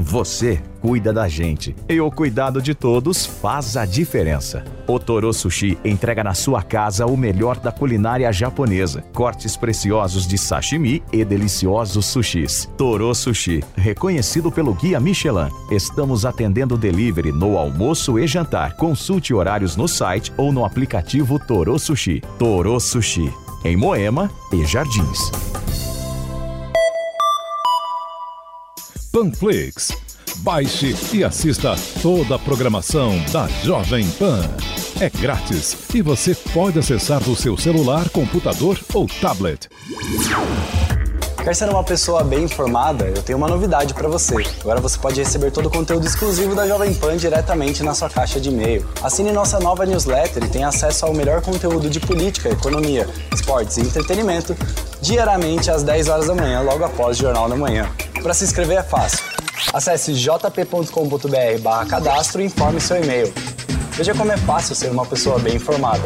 Você 0.00 0.58
cuida 0.80 1.12
da 1.12 1.28
gente. 1.28 1.76
E 1.86 2.00
o 2.00 2.10
cuidado 2.10 2.62
de 2.62 2.74
todos 2.74 3.26
faz 3.26 3.76
a 3.76 3.84
diferença. 3.84 4.64
O 4.86 4.98
Toro 4.98 5.30
Sushi 5.30 5.76
entrega 5.84 6.24
na 6.24 6.32
sua 6.32 6.62
casa 6.62 7.04
o 7.04 7.18
melhor 7.18 7.60
da 7.60 7.70
culinária 7.70 8.32
japonesa. 8.32 9.04
Cortes 9.12 9.58
preciosos 9.58 10.26
de 10.26 10.38
sashimi 10.38 11.02
e 11.12 11.22
deliciosos 11.22 12.06
sushis. 12.06 12.66
Toro 12.78 13.14
Sushi, 13.14 13.62
reconhecido 13.76 14.50
pelo 14.50 14.72
Guia 14.72 14.98
Michelin. 14.98 15.50
Estamos 15.70 16.24
atendendo 16.24 16.78
delivery 16.78 17.30
no 17.30 17.58
almoço 17.58 18.18
e 18.18 18.26
jantar. 18.26 18.76
Consulte 18.76 19.34
horários 19.34 19.76
no 19.76 19.86
site 19.86 20.32
ou 20.38 20.50
no 20.50 20.64
aplicativo 20.64 21.38
Toro 21.38 21.78
Sushi. 21.78 22.22
Toro 22.38 22.80
Sushi, 22.80 23.30
em 23.62 23.76
Moema 23.76 24.30
e 24.50 24.64
Jardins. 24.64 25.30
Panflix 29.12 29.88
Baixe 30.38 30.96
e 31.12 31.24
assista 31.24 31.74
toda 32.00 32.36
a 32.36 32.38
programação 32.38 33.18
da 33.32 33.48
Jovem 33.62 34.08
Pan. 34.12 34.48
É 35.00 35.10
grátis 35.10 35.76
e 35.92 36.00
você 36.00 36.34
pode 36.34 36.78
acessar 36.78 37.20
do 37.20 37.34
seu 37.34 37.58
celular, 37.58 38.08
computador 38.10 38.78
ou 38.94 39.06
tablet. 39.20 39.68
Quer 41.42 41.56
ser 41.56 41.68
uma 41.68 41.82
pessoa 41.82 42.22
bem 42.22 42.44
informada? 42.44 43.06
Eu 43.06 43.22
tenho 43.22 43.36
uma 43.36 43.48
novidade 43.48 43.92
para 43.92 44.08
você. 44.08 44.36
Agora 44.60 44.80
você 44.80 44.98
pode 44.98 45.20
receber 45.20 45.50
todo 45.50 45.66
o 45.66 45.70
conteúdo 45.70 46.06
exclusivo 46.06 46.54
da 46.54 46.66
Jovem 46.66 46.94
Pan 46.94 47.16
diretamente 47.16 47.82
na 47.82 47.94
sua 47.94 48.08
caixa 48.08 48.40
de 48.40 48.48
e-mail. 48.50 48.86
Assine 49.02 49.32
nossa 49.32 49.58
nova 49.58 49.84
newsletter 49.84 50.44
e 50.44 50.48
tenha 50.48 50.68
acesso 50.68 51.04
ao 51.04 51.12
melhor 51.12 51.42
conteúdo 51.42 51.90
de 51.90 51.98
política, 51.98 52.50
economia, 52.50 53.08
esportes 53.34 53.76
e 53.78 53.80
entretenimento 53.80 54.56
diariamente 55.02 55.70
às 55.70 55.82
10 55.82 56.08
horas 56.08 56.26
da 56.28 56.34
manhã, 56.34 56.60
logo 56.60 56.84
após 56.84 57.18
o 57.18 57.22
Jornal 57.22 57.48
da 57.48 57.56
Manhã. 57.56 57.90
Para 58.22 58.34
se 58.34 58.44
inscrever 58.44 58.78
é 58.78 58.82
fácil. 58.82 59.24
Acesse 59.72 60.12
jp.com.br 60.12 61.88
cadastro 61.88 62.42
e 62.42 62.44
informe 62.44 62.80
seu 62.80 63.02
e-mail. 63.02 63.32
Veja 63.92 64.14
como 64.14 64.30
é 64.30 64.36
fácil 64.36 64.74
ser 64.74 64.90
uma 64.90 65.06
pessoa 65.06 65.38
bem 65.38 65.56
informada. 65.56 66.02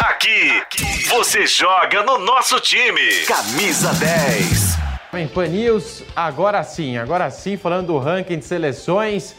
Aqui, 0.00 0.62
você 1.08 1.46
joga 1.46 2.02
no 2.02 2.18
nosso 2.18 2.60
time. 2.60 3.24
Camisa 3.26 3.92
10. 3.94 4.76
Bem, 5.12 5.28
Pan 5.28 5.46
News, 5.46 6.02
agora 6.14 6.62
sim, 6.64 6.96
agora 6.96 7.30
sim, 7.30 7.56
falando 7.56 7.88
do 7.88 7.98
ranking 7.98 8.38
de 8.38 8.44
seleções. 8.44 9.34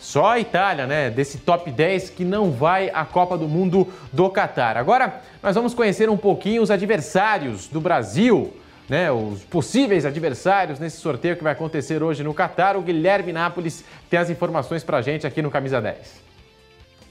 Só 0.00 0.26
a 0.26 0.40
Itália, 0.40 0.86
né, 0.86 1.10
desse 1.10 1.38
top 1.38 1.70
10 1.70 2.10
que 2.10 2.24
não 2.24 2.50
vai 2.50 2.90
à 2.90 3.04
Copa 3.04 3.36
do 3.36 3.48
Mundo 3.48 3.88
do 4.12 4.28
Catar. 4.30 4.76
Agora, 4.76 5.20
nós 5.42 5.54
vamos 5.54 5.74
conhecer 5.74 6.08
um 6.08 6.16
pouquinho 6.16 6.62
os 6.62 6.70
adversários 6.70 7.66
do 7.66 7.80
Brasil, 7.80 8.54
né, 8.88 9.10
os 9.10 9.42
possíveis 9.42 10.04
adversários 10.04 10.78
nesse 10.78 10.98
sorteio 10.98 11.36
que 11.36 11.42
vai 11.42 11.52
acontecer 11.52 12.02
hoje 12.02 12.22
no 12.22 12.34
Catar. 12.34 12.76
O 12.76 12.82
Guilherme 12.82 13.32
Nápoles 13.32 13.84
tem 14.08 14.18
as 14.18 14.30
informações 14.30 14.84
pra 14.84 15.02
gente 15.02 15.26
aqui 15.26 15.42
no 15.42 15.50
Camisa 15.50 15.80
10. 15.80 16.24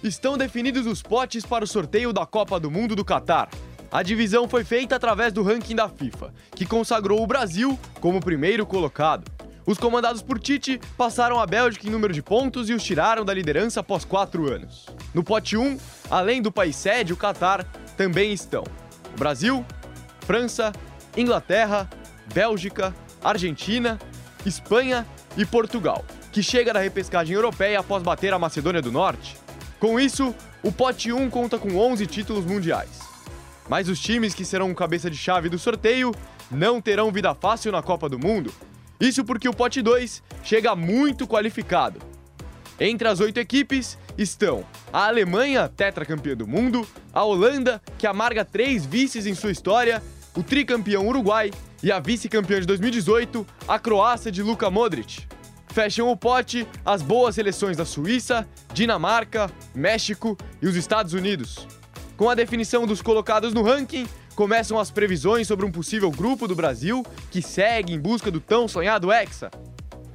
Estão 0.04 0.38
definidos 0.38 0.86
os 0.86 1.02
potes 1.02 1.46
para 1.46 1.64
o 1.64 1.68
sorteio 1.68 2.14
da 2.14 2.26
Copa 2.26 2.60
do 2.60 2.70
Mundo 2.70 2.96
do 2.96 3.04
Catar. 3.04 3.50
A 3.92 4.04
divisão 4.04 4.48
foi 4.48 4.64
feita 4.64 4.96
através 4.96 5.34
do 5.34 5.42
ranking 5.42 5.76
da 5.76 5.90
FIFA, 5.90 6.34
que 6.54 6.66
consagrou 6.66 7.24
o 7.24 7.28
Brasil 7.28 7.80
como 8.00 8.20
primeiro 8.20 8.66
colocado. 8.66 9.35
Os 9.66 9.80
comandados 9.80 10.22
por 10.22 10.38
Tite 10.40 10.80
passaram 10.96 11.40
a 11.40 11.46
Bélgica 11.48 11.88
em 11.88 11.92
número 11.92 12.14
de 12.14 12.22
pontos 12.22 12.70
e 12.70 12.74
os 12.74 12.84
tiraram 12.84 13.26
da 13.26 13.34
liderança 13.34 13.80
após 13.80 14.06
quatro 14.06 14.52
anos. 14.52 14.86
No 15.14 15.24
pote 15.24 15.58
1, 15.58 15.80
além 16.10 16.40
do 16.40 16.52
país 16.52 16.76
sede, 16.76 17.12
o 17.12 17.18
Catar, 17.18 17.64
também 17.98 18.32
estão 18.32 18.64
o 19.16 19.18
Brasil, 19.18 19.66
França, 20.20 20.72
Inglaterra, 21.18 21.90
Bélgica, 22.32 22.94
Argentina, 23.24 23.98
Espanha 24.46 25.06
e 25.36 25.46
Portugal, 25.46 26.06
que 26.32 26.44
chega 26.44 26.72
da 26.72 26.80
repescagem 26.80 27.34
europeia 27.34 27.80
após 27.80 28.04
bater 28.04 28.34
a 28.34 28.40
Macedônia 28.40 28.82
do 28.82 28.92
Norte. 28.92 29.36
Com 29.80 30.00
isso, 30.00 30.36
o 30.62 30.72
pote 30.72 31.12
1 31.12 31.30
conta 31.30 31.58
com 31.58 31.76
11 31.76 32.06
títulos 32.06 32.46
mundiais. 32.46 33.00
Mas 33.68 33.90
os 33.90 34.00
times 34.00 34.36
que 34.36 34.46
serão 34.46 34.74
cabeça 34.76 35.10
de 35.10 35.18
chave 35.18 35.50
do 35.50 35.58
sorteio 35.58 36.14
não 36.52 36.80
terão 36.80 37.12
vida 37.12 37.34
fácil 37.34 37.72
na 37.72 37.82
Copa 37.82 38.08
do 38.08 38.20
Mundo. 38.20 38.54
Isso 39.00 39.26
porque 39.26 39.50
o 39.50 39.54
pote 39.54 39.82
2 39.82 40.24
chega 40.44 40.76
muito 40.76 41.28
qualificado. 41.28 42.00
Entre 42.80 43.08
as 43.08 43.20
oito 43.20 43.40
equipes 43.40 43.98
estão 44.18 44.66
a 44.92 45.08
Alemanha, 45.08 45.70
tetracampeã 45.70 46.36
do 46.36 46.48
mundo, 46.48 46.88
a 47.14 47.24
Holanda, 47.24 47.82
que 47.98 48.08
amarga 48.08 48.46
três 48.46 48.86
vices 48.86 49.26
em 49.26 49.34
sua 49.34 49.52
história, 49.52 50.02
o 50.36 50.44
tricampeão 50.44 51.08
Uruguai 51.08 51.52
e 51.82 51.92
a 51.92 52.00
vice-campeã 52.00 52.60
de 52.60 52.68
2018, 52.68 53.46
a 53.68 53.80
Croácia 53.80 54.32
de 54.32 54.42
Luka 54.42 54.70
Modric. 54.70 55.26
Fecham 55.68 56.10
o 56.10 56.16
pote 56.16 56.66
as 56.86 57.02
boas 57.02 57.36
seleções 57.36 57.76
da 57.76 57.86
Suíça, 57.86 58.48
Dinamarca, 58.74 59.52
México 59.74 60.38
e 60.62 60.68
os 60.68 60.76
Estados 60.76 61.14
Unidos. 61.14 61.68
Com 62.16 62.30
a 62.30 62.36
definição 62.36 62.88
dos 62.88 63.02
colocados 63.02 63.54
no 63.54 63.62
ranking, 63.62 64.08
começam 64.36 64.78
as 64.78 64.92
previsões 64.92 65.48
sobre 65.48 65.66
um 65.66 65.72
possível 65.72 66.12
grupo 66.12 66.48
do 66.48 66.56
Brasil 66.56 67.04
que 67.32 67.42
segue 67.42 67.94
em 67.94 68.00
busca 68.00 68.30
do 68.30 68.40
tão 68.40 68.68
sonhado 68.68 69.12
Hexa. 69.12 69.50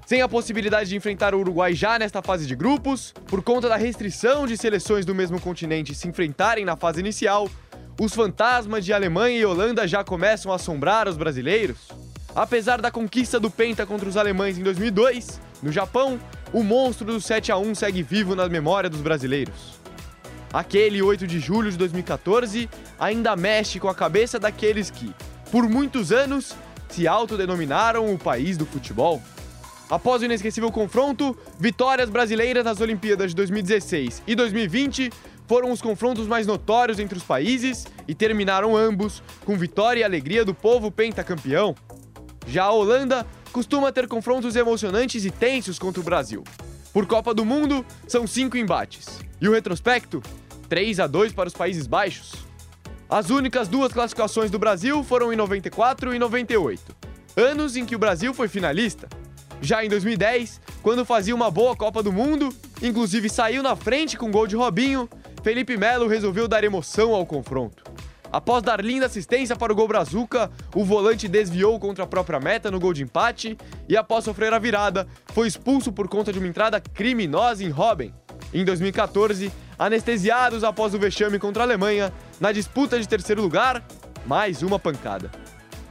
Sem 0.06 0.22
a 0.22 0.28
possibilidade 0.28 0.90
de 0.90 0.96
enfrentar 0.96 1.34
o 1.34 1.38
Uruguai 1.38 1.72
já 1.72 1.98
nesta 1.98 2.20
fase 2.20 2.46
de 2.46 2.54
grupos, 2.54 3.14
por 3.26 3.42
conta 3.42 3.68
da 3.68 3.76
restrição 3.76 4.46
de 4.46 4.56
seleções 4.56 5.06
do 5.06 5.14
mesmo 5.14 5.40
continente 5.40 5.94
se 5.94 6.08
enfrentarem 6.08 6.64
na 6.64 6.76
fase 6.76 7.00
inicial, 7.00 7.48
os 7.98 8.14
fantasmas 8.14 8.84
de 8.84 8.92
Alemanha 8.92 9.38
e 9.38 9.44
Holanda 9.44 9.86
já 9.86 10.02
começam 10.02 10.52
a 10.52 10.56
assombrar 10.56 11.08
os 11.08 11.16
brasileiros. 11.16 11.88
Apesar 12.34 12.80
da 12.80 12.90
conquista 12.90 13.40
do 13.40 13.50
Penta 13.50 13.86
contra 13.86 14.08
os 14.08 14.16
alemães 14.16 14.58
em 14.58 14.62
2002, 14.62 15.40
no 15.62 15.70
Japão, 15.70 16.18
o 16.52 16.62
monstro 16.62 17.06
do 17.06 17.20
7 17.20 17.52
a 17.52 17.56
1 17.56 17.74
segue 17.74 18.02
vivo 18.02 18.34
na 18.34 18.48
memória 18.48 18.90
dos 18.90 19.00
brasileiros. 19.00 19.79
Aquele 20.52 21.00
8 21.00 21.26
de 21.26 21.38
julho 21.38 21.70
de 21.70 21.76
2014 21.76 22.68
ainda 22.98 23.36
mexe 23.36 23.78
com 23.78 23.88
a 23.88 23.94
cabeça 23.94 24.38
daqueles 24.38 24.90
que, 24.90 25.14
por 25.50 25.68
muitos 25.68 26.10
anos, 26.10 26.54
se 26.88 27.06
autodenominaram 27.06 28.12
o 28.12 28.18
país 28.18 28.56
do 28.56 28.66
futebol. 28.66 29.22
Após 29.88 30.22
o 30.22 30.24
inesquecível 30.24 30.70
confronto, 30.70 31.36
vitórias 31.58 32.10
brasileiras 32.10 32.64
nas 32.64 32.80
Olimpíadas 32.80 33.30
de 33.30 33.36
2016 33.36 34.22
e 34.26 34.34
2020 34.34 35.10
foram 35.46 35.70
os 35.72 35.82
confrontos 35.82 36.28
mais 36.28 36.46
notórios 36.46 36.98
entre 36.98 37.18
os 37.18 37.24
países 37.24 37.86
e 38.06 38.14
terminaram 38.14 38.76
ambos 38.76 39.22
com 39.44 39.56
vitória 39.56 40.00
e 40.00 40.04
alegria 40.04 40.44
do 40.44 40.54
povo 40.54 40.90
pentacampeão. 40.90 41.74
Já 42.46 42.64
a 42.64 42.72
Holanda 42.72 43.26
costuma 43.52 43.92
ter 43.92 44.06
confrontos 44.08 44.54
emocionantes 44.54 45.24
e 45.24 45.30
tensos 45.30 45.78
contra 45.78 46.00
o 46.00 46.04
Brasil. 46.04 46.44
Por 46.92 47.06
Copa 47.06 47.32
do 47.32 47.44
Mundo, 47.44 47.86
são 48.08 48.26
cinco 48.26 48.56
embates. 48.56 49.20
E 49.40 49.48
o 49.48 49.52
retrospecto? 49.52 50.20
3 50.68 50.98
a 51.00 51.06
2 51.06 51.32
para 51.32 51.46
os 51.46 51.54
Países 51.54 51.86
Baixos. 51.86 52.34
As 53.08 53.30
únicas 53.30 53.68
duas 53.68 53.92
classificações 53.92 54.50
do 54.50 54.58
Brasil 54.58 55.02
foram 55.04 55.32
em 55.32 55.36
94 55.36 56.14
e 56.14 56.18
98, 56.18 56.96
anos 57.36 57.76
em 57.76 57.84
que 57.84 57.96
o 57.96 57.98
Brasil 57.98 58.34
foi 58.34 58.48
finalista. 58.48 59.08
Já 59.60 59.84
em 59.84 59.88
2010, 59.88 60.60
quando 60.82 61.04
fazia 61.04 61.34
uma 61.34 61.50
boa 61.50 61.76
Copa 61.76 62.02
do 62.02 62.12
Mundo, 62.12 62.48
inclusive 62.82 63.28
saiu 63.28 63.62
na 63.62 63.76
frente 63.76 64.16
com 64.16 64.30
gol 64.30 64.46
de 64.46 64.56
Robinho, 64.56 65.08
Felipe 65.42 65.76
Melo 65.76 66.08
resolveu 66.08 66.48
dar 66.48 66.64
emoção 66.64 67.14
ao 67.14 67.26
confronto. 67.26 67.84
Após 68.32 68.62
dar 68.62 68.84
linda 68.84 69.06
assistência 69.06 69.56
para 69.56 69.72
o 69.72 69.76
gol 69.76 69.88
Brazuca, 69.88 70.50
o 70.74 70.84
volante 70.84 71.26
desviou 71.26 71.80
contra 71.80 72.04
a 72.04 72.06
própria 72.06 72.38
meta 72.38 72.70
no 72.70 72.78
gol 72.78 72.92
de 72.92 73.02
empate 73.02 73.58
e, 73.88 73.96
após 73.96 74.24
sofrer 74.24 74.52
a 74.52 74.58
virada, 74.58 75.08
foi 75.34 75.48
expulso 75.48 75.92
por 75.92 76.06
conta 76.06 76.32
de 76.32 76.38
uma 76.38 76.46
entrada 76.46 76.80
criminosa 76.80 77.64
em 77.64 77.70
Robin. 77.70 78.14
Em 78.54 78.64
2014, 78.64 79.50
anestesiados 79.76 80.62
após 80.62 80.94
o 80.94 80.98
vexame 80.98 81.40
contra 81.40 81.64
a 81.64 81.66
Alemanha, 81.66 82.12
na 82.38 82.52
disputa 82.52 83.00
de 83.00 83.08
terceiro 83.08 83.42
lugar, 83.42 83.84
mais 84.24 84.62
uma 84.62 84.78
pancada. 84.78 85.28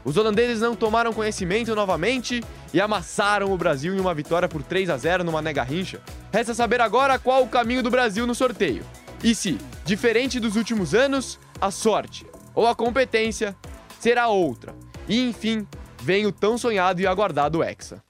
Os 0.06 0.15
holandeses 0.15 0.62
não 0.62 0.78
tomaram 0.78 1.12
conhecimento 1.12 1.75
novamente 1.75 2.41
e 2.73 2.80
amassaram 2.80 3.52
o 3.52 3.58
Brasil 3.58 3.93
em 3.93 3.99
uma 3.99 4.13
vitória 4.13 4.47
por 4.47 4.63
3 4.63 4.89
a 4.89 4.97
0 4.97 5.25
numa 5.25 5.41
nega 5.41 5.62
rincha. 5.62 5.99
Resta 6.32 6.54
saber 6.54 6.80
agora 6.80 7.19
qual 7.19 7.43
o 7.43 7.49
caminho 7.49 7.84
do 7.84 7.91
Brasil 7.91 8.25
no 8.25 8.34
sorteio. 8.34 8.86
E 9.21 9.36
se, 9.36 9.58
diferente 9.84 10.39
dos 10.39 10.56
últimos 10.56 10.95
anos, 10.95 11.38
a 11.60 11.69
sorte 11.69 12.29
ou 12.54 12.68
a 12.68 12.76
competência 12.76 13.56
será 14.00 14.28
outra. 14.28 14.76
E 15.08 15.30
enfim, 15.30 15.68
vem 16.02 16.26
o 16.26 16.32
tão 16.32 16.58
sonhado 16.58 17.02
e 17.02 17.08
aguardado 17.08 17.64
Hexa. 17.64 18.04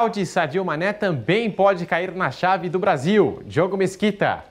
O 0.00 0.24
Sadio 0.24 0.64
Mané 0.64 0.92
também 0.92 1.50
pode 1.50 1.84
cair 1.84 2.14
na 2.14 2.30
chave 2.30 2.68
do 2.68 2.78
Brasil. 2.78 3.42
Diogo 3.44 3.76
Mesquita. 3.76 4.44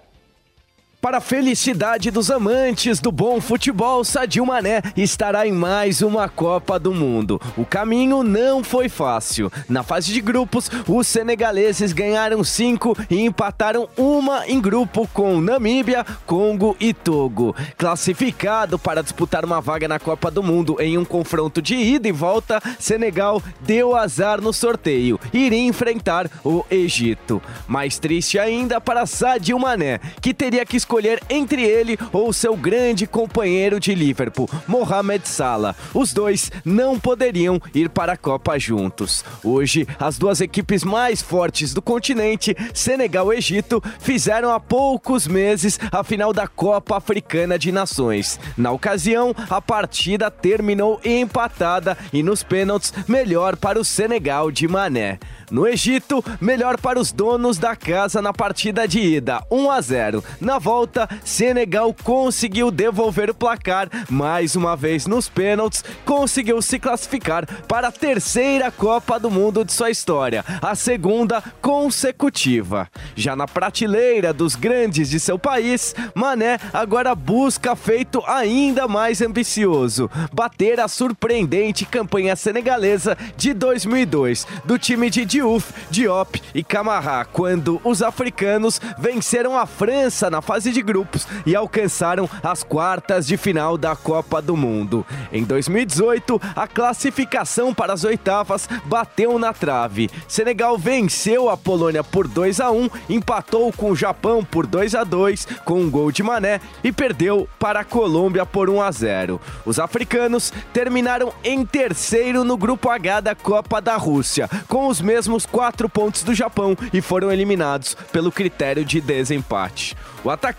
Para 1.08 1.20
a 1.20 1.22
felicidade 1.22 2.12
dos 2.12 2.30
amantes 2.30 3.00
do 3.00 3.13
bom 3.13 3.39
futebol, 3.39 4.04
Sadio 4.04 4.46
Mané 4.46 4.82
estará 4.93 5.48
em 5.48 5.54
mais 5.54 6.02
uma 6.02 6.28
Copa 6.28 6.78
do 6.78 6.93
Mundo. 6.93 7.39
O 7.56 7.63
caminho 7.63 8.24
não 8.24 8.62
foi 8.62 8.89
fácil. 8.89 9.50
Na 9.70 9.84
fase 9.84 10.12
de 10.12 10.20
grupos, 10.20 10.70
os 10.86 11.08
senegaleses 11.08 11.93
ganharam 11.93 12.43
cinco 12.43 12.93
e 13.10 13.22
empataram 13.22 13.88
uma 13.96 14.46
em 14.50 14.60
grupo 14.60 15.08
com 15.13 15.39
Namíbia, 15.39 16.06
Congo 16.26 16.76
e 16.78 16.93
Togo. 16.93 17.56
Classificado 17.78 18.78
para 18.78 19.02
disputar 19.02 19.46
uma 19.46 19.62
vaga 19.62 19.88
na 19.88 20.00
Copa 20.00 20.30
do 20.30 20.43
Mundo 20.43 20.76
em 20.78 20.98
um 20.98 21.06
confronto 21.06 21.62
de 21.62 21.76
ida 21.76 22.10
e 22.10 22.12
volta, 22.12 22.62
Senegal 22.78 23.41
deu 23.62 23.96
azar 23.96 24.41
no 24.41 24.52
sorteio 24.52 25.17
e 25.32 25.46
iria 25.46 25.65
enfrentar 25.65 26.30
o 26.43 26.65
Egito. 26.70 27.41
Mais 27.65 27.98
triste 27.98 28.38
ainda 28.38 28.82
para 28.82 29.06
Sadio 29.06 29.58
Mané, 29.58 30.02
que 30.22 30.34
teria 30.34 30.65
que 30.65 30.76
escolher 30.76 30.97
escolher 30.98 31.22
entre 31.30 31.64
ele 31.64 31.98
ou 32.12 32.34
seu 32.34 32.58
grande 32.58 33.06
companheiro 33.06 33.80
de 33.80 33.94
Liverpool, 33.94 34.50
Mohamed 34.68 35.28
Salah. 35.28 35.76
Os 35.94 36.12
dois 36.12 36.52
não 36.66 37.00
poderiam 37.00 37.62
ir 37.74 37.90
para 37.90 38.14
a 38.14 38.18
Copa 38.18 38.58
juntos. 38.58 39.24
Hoje, 39.44 39.88
as 40.00 40.18
duas 40.18 40.42
equipes 40.42 40.84
mais 40.84 41.22
fortes 41.22 41.72
do 41.72 41.84
continente, 41.84 42.56
Senegal 42.74 43.32
e 43.32 43.38
Egito, 43.38 43.82
fizeram 44.00 44.52
há 44.52 44.60
poucos 44.60 45.28
meses 45.28 45.80
a 45.92 46.04
final 46.04 46.34
da 46.34 46.48
Copa 46.48 46.98
Africana 46.98 47.60
de 47.60 47.72
Nações. 47.72 48.40
Na 48.58 48.72
ocasião, 48.72 49.36
a 49.50 49.62
partida 49.62 50.32
terminou 50.32 51.00
empatada 51.06 51.96
e 52.12 52.24
nos 52.24 52.42
pênaltis, 52.42 52.92
melhor 53.08 53.56
para 53.56 53.80
o 53.80 53.86
Senegal 53.86 54.50
de 54.50 54.68
Mané. 54.68 55.20
No 55.50 55.66
Egito, 55.66 56.24
melhor 56.42 56.78
para 56.78 57.00
os 57.00 57.12
donos 57.12 57.58
da 57.58 57.74
casa 57.74 58.22
na 58.22 58.34
partida 58.34 58.86
de 58.86 59.00
ida, 59.00 59.42
1 59.50 59.72
a 59.72 59.80
0. 59.80 60.24
Na 60.42 60.60
volta, 60.60 60.77
Senegal 61.24 61.96
conseguiu 62.04 62.70
devolver 62.70 63.30
o 63.30 63.34
placar 63.34 63.90
mais 64.10 64.56
uma 64.56 64.76
vez 64.76 65.08
nos 65.08 65.28
pênaltis, 65.28 65.84
conseguiu 66.06 66.62
se 66.62 66.78
classificar 66.78 67.46
para 67.68 67.88
a 67.88 67.92
terceira 67.92 68.70
Copa 68.70 69.20
do 69.20 69.32
Mundo 69.32 69.66
de 69.66 69.74
sua 69.74 69.90
história, 69.90 70.46
a 70.62 70.76
segunda 70.76 71.44
consecutiva. 71.62 72.88
Já 73.16 73.36
na 73.36 73.48
prateleira 73.48 74.34
dos 74.34 74.56
grandes 74.56 75.10
de 75.10 75.20
seu 75.20 75.40
país, 75.40 75.96
Mané 76.13 76.60
agora 76.74 77.16
busca 77.16 77.76
feito 77.76 78.24
ainda 78.28 78.88
mais 78.88 79.22
ambicioso, 79.22 80.10
bater 80.32 80.80
a 80.80 80.88
surpreendente 80.88 81.86
campanha 81.86 82.36
senegalesa 82.36 83.18
de 83.36 83.54
2002 83.54 84.46
do 84.63 84.78
time 84.78 85.10
de 85.10 85.26
Diouf, 85.26 85.74
Diop 85.90 86.42
e 86.54 86.63
Camará, 86.63 87.26
quando 87.26 87.82
os 87.84 88.02
africanos 88.02 88.80
venceram 88.98 89.58
a 89.58 89.66
França 89.66 90.30
na 90.30 90.42
fase 90.42 90.66
de 90.71 90.82
grupos 90.82 91.27
e 91.45 91.56
alcançaram 91.56 92.30
as 92.41 92.63
quartas 92.63 93.27
de 93.27 93.38
final 93.38 93.77
da 93.77 93.95
Copa 93.95 94.41
do 94.41 94.58
Mundo. 94.58 95.06
Em 95.32 95.43
2018, 95.43 96.41
a 96.56 96.67
classificação 96.67 97.73
para 97.73 97.93
as 97.93 98.03
oitavas 98.03 98.67
bateu 98.86 99.38
na 99.38 99.53
trave. 99.53 100.10
Senegal 100.27 100.77
venceu 100.77 101.49
a 101.49 101.58
Polônia 101.58 102.03
por 102.03 102.27
2 102.27 102.60
a 102.60 102.71
1, 102.71 102.89
empatou 103.10 103.71
com 103.71 103.91
o 103.91 103.95
Japão 103.95 104.43
por 104.43 104.65
2 104.65 104.95
a 104.95 105.03
2 105.03 105.47
com 105.63 105.82
um 105.82 105.89
gol 105.89 106.12
de 106.12 106.23
Mané 106.23 106.60
e 106.84 106.91
perdeu 106.91 107.47
para 107.60 107.82
a 107.82 107.86
Colômbia 107.86 108.45
por 108.45 108.69
1 108.69 108.82
a 108.82 108.91
0. 108.91 109.41
Os 109.65 109.80
africanos 109.80 110.51
terminaram 110.73 111.32
em 111.43 111.65
terceiro 111.65 112.43
no 112.43 112.58
grupo 112.58 112.89
H 112.89 113.21
da 113.21 113.36
Copa 113.36 113.80
da 113.80 113.97
Rússia, 113.97 114.49
com 114.67 114.88
os 114.88 115.01
mesmos 115.01 115.27
mesmos 115.27 115.45
quatro 115.45 115.89
pontos 115.89 116.23
do 116.23 116.34
Japão 116.34 116.77
e 116.93 117.01
foram 117.01 117.32
eliminados 117.32 117.95
pelo 118.12 118.32
critério 118.32 118.86
de 118.86 119.01
desempate. 119.01 119.95
O 120.23 120.30
atacante 120.30 120.57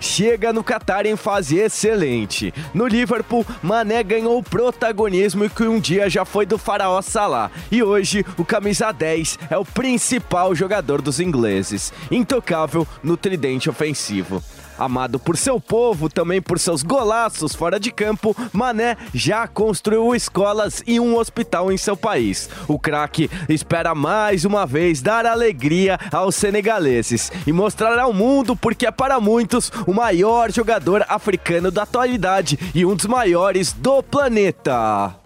chega 0.00 0.52
no 0.52 0.64
Qatar 0.64 1.06
em 1.06 1.16
fase 1.16 1.58
excelente. 1.58 2.52
No 2.74 2.86
Liverpool, 2.86 3.46
Mané 3.62 4.02
ganhou 4.02 4.42
protagonismo 4.42 5.48
que 5.48 5.64
um 5.64 5.78
dia 5.78 6.10
já 6.10 6.24
foi 6.24 6.44
do 6.44 6.58
faraó 6.58 7.00
Salah. 7.00 7.50
E 7.70 7.82
hoje, 7.82 8.24
o 8.36 8.44
camisa 8.44 8.92
10 8.92 9.38
é 9.50 9.56
o 9.56 9.64
principal 9.64 10.54
jogador 10.54 11.00
dos 11.00 11.20
ingleses, 11.20 11.92
intocável 12.10 12.86
no 13.02 13.16
tridente 13.16 13.70
ofensivo. 13.70 14.42
Amado 14.78 15.18
por 15.18 15.36
seu 15.36 15.60
povo, 15.60 16.08
também 16.08 16.40
por 16.40 16.58
seus 16.58 16.84
golaços 16.84 17.54
fora 17.54 17.80
de 17.80 17.90
campo, 17.90 18.36
Mané 18.52 18.96
já 19.12 19.48
construiu 19.48 20.14
escolas 20.14 20.82
e 20.86 21.00
um 21.00 21.16
hospital 21.16 21.72
em 21.72 21.76
seu 21.76 21.96
país. 21.96 22.48
O 22.68 22.78
craque 22.78 23.28
espera 23.48 23.94
mais 23.94 24.44
uma 24.44 24.64
vez 24.64 25.02
dar 25.02 25.26
alegria 25.26 25.98
aos 26.12 26.36
senegaleses 26.36 27.32
e 27.44 27.52
mostrar 27.52 27.98
ao 27.98 28.12
mundo 28.12 28.54
porque 28.54 28.86
é 28.86 28.90
para 28.92 29.18
muitos 29.18 29.72
o 29.86 29.92
maior 29.92 30.52
jogador 30.52 31.04
africano 31.08 31.70
da 31.70 31.82
atualidade 31.82 32.56
e 32.72 32.86
um 32.86 32.94
dos 32.94 33.06
maiores 33.06 33.72
do 33.72 34.00
planeta. 34.02 35.16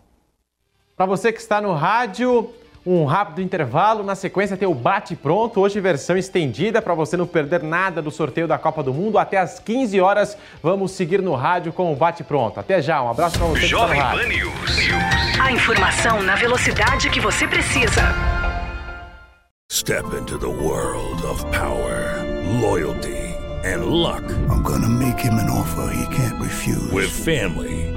Para 0.97 1.07
você 1.07 1.33
que 1.33 1.41
está 1.41 1.61
no 1.61 1.75
rádio, 1.75 2.49
um 2.85 3.05
rápido 3.05 3.41
intervalo. 3.41 4.03
Na 4.03 4.15
sequência 4.15 4.57
tem 4.57 4.69
o 4.69 4.75
Bate 4.75 5.17
Pronto, 5.17 5.61
hoje 5.61 5.81
versão 5.81 6.17
estendida 6.17 6.83
para 6.83 6.95
você 6.95 7.17
não 7.17 7.27
perder 7.27 7.63
nada 7.63 8.03
do 8.03 8.11
sorteio 8.11 8.49
da 8.49 8.59
Copa 8.59 8.83
do 8.83 8.93
Mundo. 8.93 9.19
Até 9.19 9.39
às 9.39 9.59
15 9.59 10.01
horas 10.01 10.37
vamos 10.63 10.93
seguir 10.93 11.23
no 11.23 11.35
rádio 11.35 11.73
com 11.73 11.93
o 11.93 11.97
Bate 11.97 12.25
Pronto. 12.25 12.59
Até 12.61 12.83
já, 12.83 13.03
um 13.03 13.11
abraço 13.11 13.39
para 13.39 13.47
você 13.47 13.65
está 13.65 13.87
no 13.87 13.95
rádio. 13.95 14.53
A 15.41 15.53
informação 15.53 16.23
na 16.23 16.35
velocidade 16.35 17.11
que 17.11 17.21
você 17.21 17.47
precisa. 17.47 18.03
Step 19.71 20.05
into 20.15 20.39
the 20.39 20.47
world 20.47 21.25
of 21.25 21.43
power, 21.47 22.23
loyalty 22.61 23.23
and 23.65 23.87
luck. 23.87 24.23
I'm 24.51 24.63
gonna 24.63 24.89
make 24.89 25.19
him 25.19 25.35
an 25.35 25.49
offer 25.49 25.93
he 25.93 26.05
can't 26.15 26.41
refuse. 26.41 26.93
With 26.93 27.11
family, 27.11 27.92